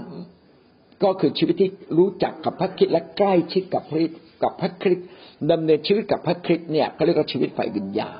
[1.04, 4.00] ก็คือชีวิตที่รู้จักกับพระคิดและใกล้ชิดกับพระ
[4.44, 5.08] กับพระคริสต์
[5.52, 8.18] ดำเนินชีวิตกับพระคริสต์เนี่ยเขาเรียกว่าชีวิตฝ่ายวิญญาณ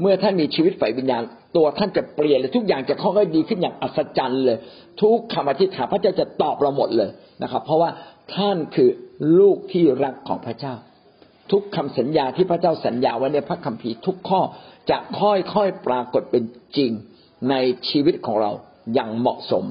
[0.00, 1.22] เมื่อท่านมีชีวิตฝ่ายวิญญาณ
[1.56, 4.58] ตัวท่านจะเปลี่ยนเลยทุกอย่างจะค่อยๆดีขึ้นอย่างอัศจรรย์เลย
[5.02, 7.10] ทุกคำอธิษฐานพระเจ้าจะตอบเราหมดเลย
[7.42, 7.90] นะครับ เพราะว่า
[8.34, 8.90] ท่านคือ
[9.38, 10.74] ลูกที่รักของพระเจ้า
[11.52, 14.40] ทุกคำสัญญาที่พระเจ้าสัญญาไว้ในพระคัมภีร์ทุกข้อ
[14.90, 16.44] จะค่อยๆปรากฏเป็น
[16.76, 16.90] จริง
[17.50, 17.54] ใน
[17.88, 18.50] ชีวิตของเรา
[18.94, 19.64] อย่างเหมาะสม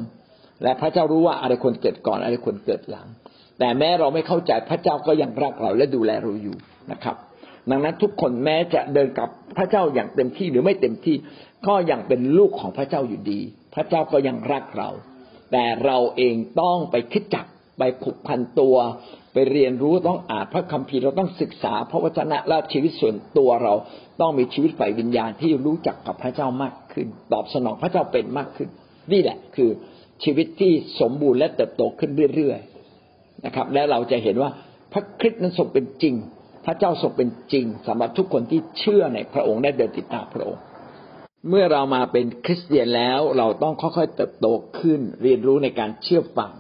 [0.64, 3.08] และพระเจ้ารู้ว่าอะไรควรเกิดก่อนอะไรควรเกิดหลัง
[3.60, 6.58] แต่แม้เราไม่เข้าใจพระเจ้าก็ยังรักเราและดูแลเราอยู่
[6.92, 7.16] นะครับ
[7.70, 11.16] ดังนั้นทุกคนแม้จะเดินกับพระเจ้าอย่างเต็มที่หรือไม่เต็มที่
[11.68, 13.40] ก็ยังเป็นลูกของพระเจ้าอยู่ดี
[13.76, 14.90] พระเจ้าก็ยังรักเรา
[15.52, 17.46] แต่เราเองต้องไปคิดจัก
[17.78, 18.76] ไปผูกพันตัว
[19.34, 23.74] ไปเรียนรู้ต้องอ่านพระคัมภีร์เราต้องศึกษาพระวจนะและชีวิตส่วนตัวเรา
[24.22, 28.70] ต้องมีชีวิตฝ่ายวิญญาณที่รู้จักกับพระเจ้ามากขึ้น ตอบสนองพระเจ้าเป็นมากขึ้น
[29.12, 29.70] นี่แหละคือ
[30.24, 34.50] ชีวิตที่สมบูรณ์และเติบโตขึ้นเรื่อยๆนะครับ และเราจะเห็นว่า
[34.94, 36.16] พระคริสต์นั้นทรงเป็นจริง
[36.66, 40.62] พระเจ้าทรงเป็นจริงสำหรับทุกคนที่เชื่อในพระองค์และเดินติดตามพระองค์
[41.50, 44.48] เมื่อเรามาเป็นคริสเตียนแล้วเราต้องค่อยๆเติบโต
[44.80, 46.52] ขึ้นเรียนรู้ในการเชื่อฟัง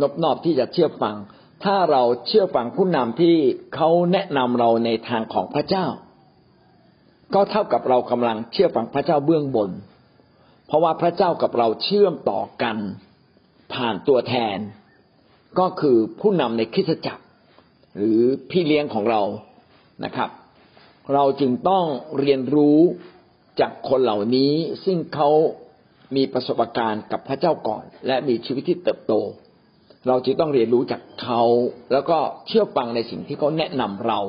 [0.00, 1.16] นบนอบที่จะเชื่อฟัง
[1.64, 3.36] ถ้าเราเชื่อฟังผู้นำที่
[3.74, 5.86] เขาแนะนำเราในทางของพระเจ้า
[7.34, 9.70] ก็เท่ากับเรากำลังเชื่อฟังพระเจ้าเบื้องบน
[10.72, 12.76] ราะว่าพระเจ้ากับเราเชื่อมต่อกัน
[13.74, 14.58] ผ่านตัวแทน
[15.58, 17.22] ก็คือผู้นำในคริสตจักร
[17.96, 18.20] หรือ
[18.50, 19.22] พี่เลี้ยงของเรา
[20.04, 20.30] นะครับ
[21.14, 21.84] เราจึงต้อง
[22.18, 22.78] เรียนรู้
[23.60, 24.52] จากคนเหล่านี้
[24.84, 25.30] ซึ่งเขา
[26.16, 29.14] มีประสบการณ์กับพระเจ้าก่อน และมีชีวิตที่เติบโต
[30.08, 31.42] เราจะต้องเรียนรู้จากเขา
[31.92, 34.20] แล้วก็เชื่อฟังในสิ่งที่เขาแนะนำเรา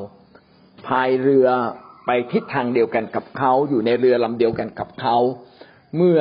[0.87, 1.47] พายเรือ
[2.05, 5.17] ไปทิศทางเดียวกันกับเขาอยู่ในเรือลำเดียวกันกับเขา
[5.97, 6.19] เมื่อ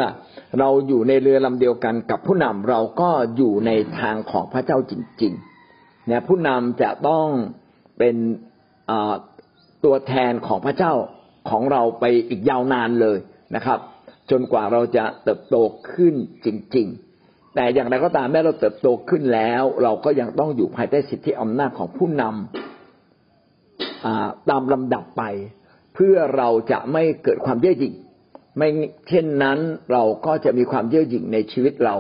[0.58, 3.70] เราอยู่ในเรือลำเดียวกันกับผู้นำเราก็อยู่ใน
[4.00, 4.92] ทางของพระเจ้าจ
[5.22, 7.26] ริงๆเนี่ยผู้นำจะต้อง
[7.98, 8.16] เป็น
[9.84, 10.92] ตัวแทนของพระเจ้า
[11.50, 13.18] ของเราไปอีกยาวนานเลย
[13.54, 13.78] นะครับ
[14.30, 15.56] จนกว่าเราจะเติบโต
[15.92, 16.14] ขึ้น
[16.44, 16.86] จริง
[17.20, 25.22] ๆ แต่อย่างไรก็ตามแม้เราเติบโตขึ้นแล้ว เราก็ยังต้องอยู่ภายใต้สิทธิอำนาจของผู้นำตามลำดับไป
[25.94, 27.94] เพื่อเราจะไม่เกิดความเย่อหยิ่ง
[28.58, 28.68] ไม่
[29.08, 29.58] เช่นนั้น
[29.92, 31.96] เราก็จะมีความเย่อหยิ่งในชีวิตเรา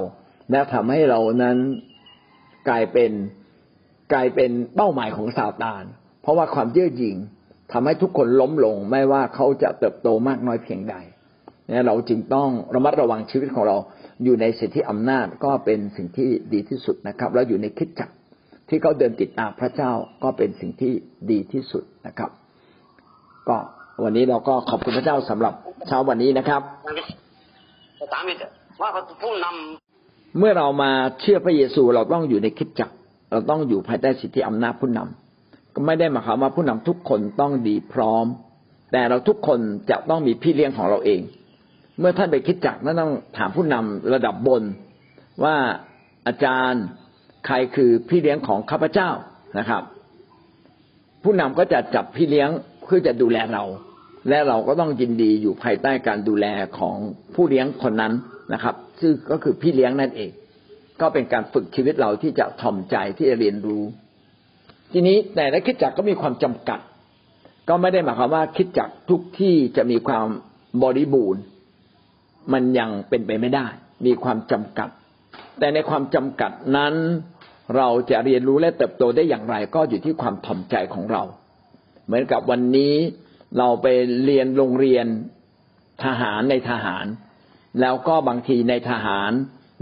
[0.50, 1.56] และทำให้เรานั้น
[2.68, 3.12] กลายเป็น
[4.12, 5.84] กลายเป็นเป้าหมายของซาตาน
[6.22, 7.16] เพราะว่าความเย่อหยิ่ง
[7.72, 10.96] ทำให้ทุกคนล้มลง ไม่ว่าเขาจะเติบโตมากน้อยเพียงใด
[11.68, 13.76] เนี่ยเราจึงต้องระมัดระวังชีวิตของเรา
[14.24, 18.10] อยู่ในสิทธิอำนาจก็เป็นสิ่งที่ดีที่สุดนะครับ แล้วอยู่ในคิดจัก
[18.68, 19.92] ที่เขาเดินติดตามพระเจ้า
[20.22, 20.92] ก็เป็นสิ่งที่
[21.30, 22.30] ดีที่สุดนะครับ
[23.48, 23.56] ก็
[24.00, 25.54] วันนี้เราก็ขอบคุณพระเจ้าสำหรับ
[25.88, 26.62] เช้าวันนี้นะครับ
[28.80, 28.90] ว่า
[29.22, 30.90] ผู้นำเมื่อเรามา
[31.20, 32.90] เชื่อพระเยซูเราต้องอยู่ในคิดจัก
[33.30, 38.26] เราต้องอยู่ภายใต้สิทธิอำนาจผู้นำก็ไม่ได้หมายความว่าผู้นำทุกคนต้องดีพร้อม
[38.92, 39.58] แต่เราทุกคน
[39.90, 41.20] จะต้องมีพี่เลี้ยงของเราเอง
[41.98, 44.62] เมื่อท่านไปคิดจักนั่นต้องถามผู้นำระดับบน
[45.44, 45.56] ว่า
[46.26, 46.82] อาจารย์
[47.46, 49.10] ใครคือพี่เลี้ยงของข้าพเจ้า
[49.58, 49.82] นะครับ
[51.22, 53.64] ผู้นำก็จะจับพี่เลี้ยงเพื่อจะดูแลเรา
[54.28, 56.46] และเราก็ต้องยินดีอยู่ภายใต้การดูแล
[56.78, 56.96] ของ
[57.34, 58.12] ผู้เลี้ยงคนนั้น
[58.52, 60.30] นะครับ ซึ่งก็คือพี่เลี้ยงนั่นเอง
[61.00, 63.84] ก็เป็นการฝึกชีวิตเราที่จะถ่อมใจที่จะเรียนรู้
[64.92, 66.80] ทีนี้แต่ละคิดจักก็มีความจำกัด
[67.68, 70.26] ก็ไม่ได้หมายความว่าคิดจักทุกที่จะมีความ
[70.82, 71.42] บริบูรณ์
[72.52, 73.66] มันยังเป็นไปไม่ได้
[74.06, 74.88] มีความจำกัด
[75.58, 76.94] แต่ในความจำกัดนั้น
[77.76, 81.22] เราจะเรียนรู้และเติบโตได้อย่างไรก็อยู่ที่ความถ่อมใจของเรา
[82.06, 82.94] เหมือนกับวันนี้
[83.58, 83.86] เราไป
[84.24, 85.06] เรียนโรงเรียน
[86.04, 87.06] ทหารในทหาร
[87.80, 89.30] แล้วก็บางทีในทหาร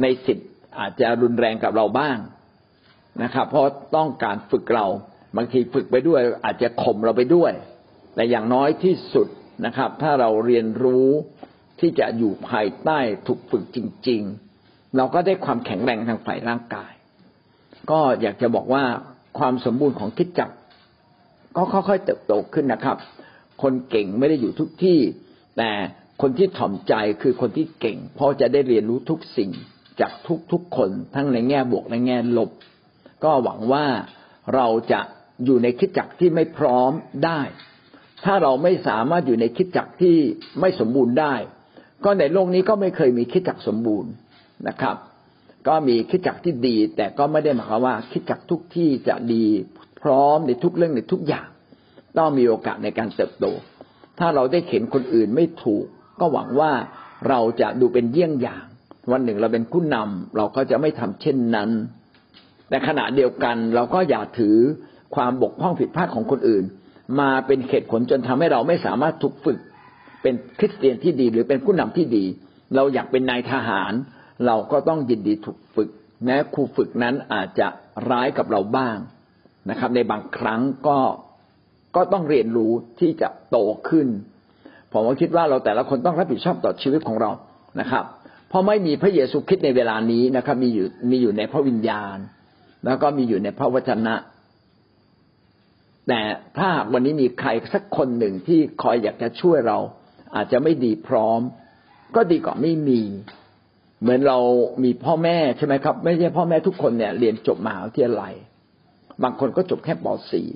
[0.03, 0.49] ในสิทธิ์
[0.79, 2.18] อาจจะรุนแรงกับเราบ้าง
[3.23, 3.64] นะครับ เพราะ
[3.97, 4.87] ต้องการฝึกเรา
[5.37, 7.53] บางทีฝึกไปด้วย อาจจะข่มเราไปด้วย
[8.14, 9.29] แต่อย่างน้อยที่สุด
[9.66, 11.09] นะครับ ถ้าเราเรียนรู้
[11.81, 14.23] ที่จะอยู่ภายใต้ถูกฝึกจริง
[14.59, 16.93] ๆ เราก็ได้ความแข็งแรงทางฝ่ายร่างกาย
[17.91, 18.85] ก็อยากจะบอกว่า
[19.39, 20.51] ความสมบูรณ์ของคิดจัก
[21.57, 22.97] ก็ค่อยๆเติบโตขึ้นนะครับ
[23.63, 24.99] คนเก่งไม่ได้อยู่ทุกที่
[25.59, 25.71] แต่
[26.23, 29.51] คนที่ถ่อมใจคือคนที่เก่ง เพราะจะได้เรียนรู้ทุกสิ่ง
[30.01, 30.13] จาก
[30.53, 32.51] ทุกๆคนทั้งในแง่บวกและแง่ลบ
[33.25, 33.87] ก็หวังว่า
[34.55, 35.01] เราจะ
[35.45, 36.91] อยู่ในคิดจักที่ไม่พร้อม
[37.25, 37.41] ได้
[38.25, 40.17] ถ้าเราไม่สามารถอยู่ในคิดจักที่
[40.61, 41.35] ไม่สมบูรณ์ได้
[42.05, 44.11] ก็ในโลกนี้ก็ไม่เคยมีคิดจักสมบูรณ์
[44.69, 44.97] นะครับ
[45.69, 49.45] ก็มีคิดจักที่ดี แต่ก็ไม่ได้หมายความว่าคิดจักทุกที่จะดี
[50.03, 51.47] พร้อมในทุกเรื่องในทุกอย่าง
[52.19, 53.47] ต้องมีโอกาสในการเติบโต
[54.19, 55.85] ถ้าเราได้เห็นคนอื่นไม่ถูก
[56.21, 56.73] ก็หวังว่า
[57.29, 58.65] เราจะดูเป็นเยี่ยงอย่าง
[59.13, 61.71] วันหนึ่งเราเป็นผู้นำเราก็จะไม่ทำเช่นนั้น
[62.69, 64.57] แต่ขณะเดียวกันเราก็อย่าถือ
[65.15, 66.65] ความบกพร่องผิดพลาดของคนอื่น
[67.21, 69.59] มาเป็นเหตุผลจนทำให้เราไม่สามารถถูกฝึก
[70.23, 72.25] เป็นคริสเตียนที่ดีหรือเป็นผู้นำที่ดี
[72.75, 73.93] เราอยากเป็นนายทหาร
[74.47, 75.89] เราก็ต้องยินดีถูกฝึก
[76.25, 77.69] แม้ครูฝึกนั้นอาจจะ
[78.11, 78.97] ร้ายกับเราบ้าง
[79.71, 80.99] นะครับ ในบางครั้งก็
[81.97, 83.57] ก็ต้องเรียนรู้ที่จะโต
[83.89, 84.09] ขึ้น
[84.93, 87.31] ผมก็คิดว่าเราแต่ละคนต้องรับผิดชอบต่อชีวิตของเรา
[87.81, 88.05] นะครับ
[88.49, 92.17] เพราะไม่มีพระเยซูคริสต์ในเวลานี้นะครับ มีอยู่มีอยู่ในพระวิญญาณ
[92.87, 94.15] แล้วก็มีอยู่ในพระวจนะ
[96.09, 96.21] แต่
[96.59, 99.79] ถ้าวันนี้มีใครสักคนหนึ่งที่คอยอยากจะช่วยเรา
[100.37, 101.41] อาจจะไม่ดีพร้อม
[102.17, 103.01] ก็ดีกว่าไม่มี
[104.01, 104.39] เหมือนเรา
[104.85, 108.35] มีพ่อแม่ใช่ไหมครับ ไม่ใช่พ่อแม่ทุกคนเนี่ยเรียนจบมหาวิทยาลัย
[109.23, 110.07] บางคนก็จบแค่ป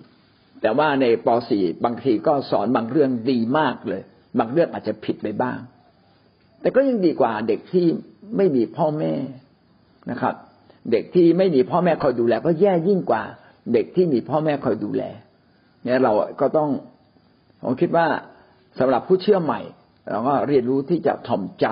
[0.07, 4.03] .4 แต่ว่าในป .4 บางทีก็สอนบางเรื่องดีมากเลย
[4.39, 5.59] บางเรื่องอาจจะผิดไปบ้าง
[6.61, 7.87] แต่ก็ยังดีกว่าเด็กที่
[8.37, 9.13] ไม่มีพ่อแม่
[10.11, 10.35] นะครับ
[10.93, 13.23] เด็กที่ไม่มีพ่อแม่คอยดูแล ก็แย่ยิ่งกว่า
[13.73, 15.03] เด็กที่มีพ่อแม่คอยดูแล
[15.85, 16.71] เนี่ยเราก็ต้อง
[17.63, 18.07] ผมคิดว่า
[18.79, 19.61] สำหรับผู้เชื่อใหม่
[20.11, 21.67] เราก็เรียนรู้ที่จะถ่อมใจ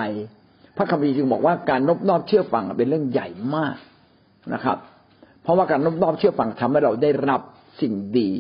[0.77, 3.77] พระคัมภีร์จึงบอกว่าการนบนอบเชื่อฟังเป็นเรื่องใหญ่มาก
[4.55, 4.79] นะครับ
[5.43, 7.41] เพราะว่าการนบนอบเชื่อฟังทำให้เราได้รับ
[7.81, 8.31] สิ่งดี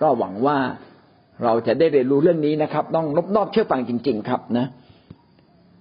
[0.00, 0.58] ก็หวังว่า
[1.44, 4.66] เราจะได้เรียนรู้เรื่องนี้นะครับ ต้องนบนอบเชื่อฟังจริง ๆ ครับนะ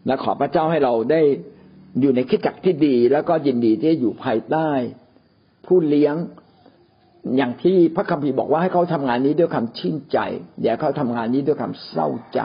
[0.08, 1.22] และขอพระเจ้าให้เราได้
[2.02, 4.70] อยู่ในคิดจักที่ดี แล้วก็ยินดีที่จะอยู่ภายใต้
[5.66, 6.16] ผู้เลี้ยง
[7.38, 10.18] อย่างที่พระคัมภีร์บอกว่าให้เขาทำงานนี้ด้วยความชื่นใจ
[10.62, 12.40] อย่าเขาทำงานนี้ด้วยความเศร้าใจ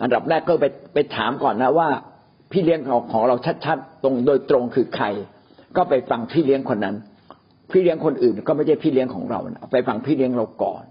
[0.00, 1.88] อันดับแรกก็ไปไปถามก่อนนะว่า
[2.50, 5.06] พี่เลี้ยงของของเราชัดๆตรงโดยตรงคือใคร
[5.76, 6.96] ก็ไปฟังพี่เลี้ยงคนนั้น
[7.70, 10.84] พี่เลี้ยงคนอื่นก็ไม่ใช่พี่เลี้ยงของเรานะไปฟังพี่เลี้ยงเราก่อน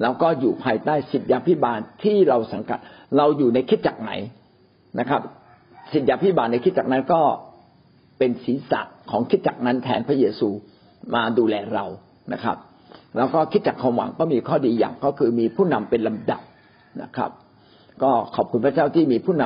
[0.00, 2.78] แล้วก็อยู่ภายใต้สิทธิพิบาลที่เราสังกัด
[3.16, 4.12] เราอยู่ในคิดจักไหน
[5.00, 5.22] นะครับ
[5.92, 7.20] สิทธิพิบาลในคิดจักนั้นก็
[8.18, 8.80] เป็นศีรษะ
[9.10, 10.48] ของคิดจักนั้นแทนพระเยซู
[11.14, 11.84] มาดูแลเรา
[12.32, 12.56] นะครับ
[13.16, 16.42] แล้วก็คิดจักความหวังก็มีข้อดีอย่างก็คือมีผู้นำเป็นลำดับ
[17.02, 17.30] นะครับ
[18.02, 19.44] ก็ขอบคุณพระเจ้าที่มีผู้น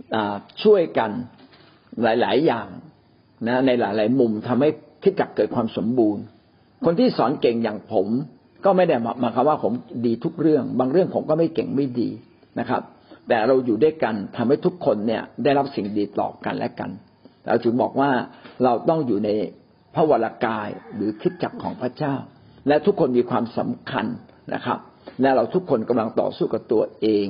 [0.00, 1.10] ำช่วยกัน
[2.02, 2.66] หลาย ๆ อย่าง
[3.48, 4.68] นะในหลาย ๆ มุมทำให้
[5.02, 6.22] คิดจักเกิดความสมบูรณ์
[6.84, 8.06] คนที่สอนเก่งอย่างผม
[8.64, 9.72] ก็ไม่ได้หมายความว่าผม
[10.06, 12.08] ดีทุกเรื่อง บางเรื่องผมก็ไม่เก่งไม่ดี
[12.58, 12.82] นะครับ
[13.28, 16.90] แต่เราอยู่ด้วยกันทำให้ทุกคนเนี่ยได้รับสิ่งดีต่อกันและกัน
[17.46, 18.10] เราจึงบอกว่า
[18.64, 19.30] เราต้องอยู่ใน
[19.94, 22.14] พระวรากายหรือคิดจักของพระเจ้า
[22.68, 24.06] และทุกคนมีความสำคัญ
[24.54, 24.78] นะครับ
[25.22, 27.26] และเราทุกคนกำลังต่อสู้กับตัวเอง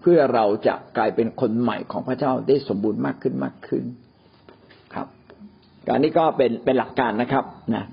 [0.00, 3.84] เพื่อเราจะกลายเป็นคนใหม่ของพระเจ้าได้สมบูรณ์มากขึ้นมากขึ้น
[5.92, 7.84] อันนี้ก็เป็นเป็นหลักการนะครับนะ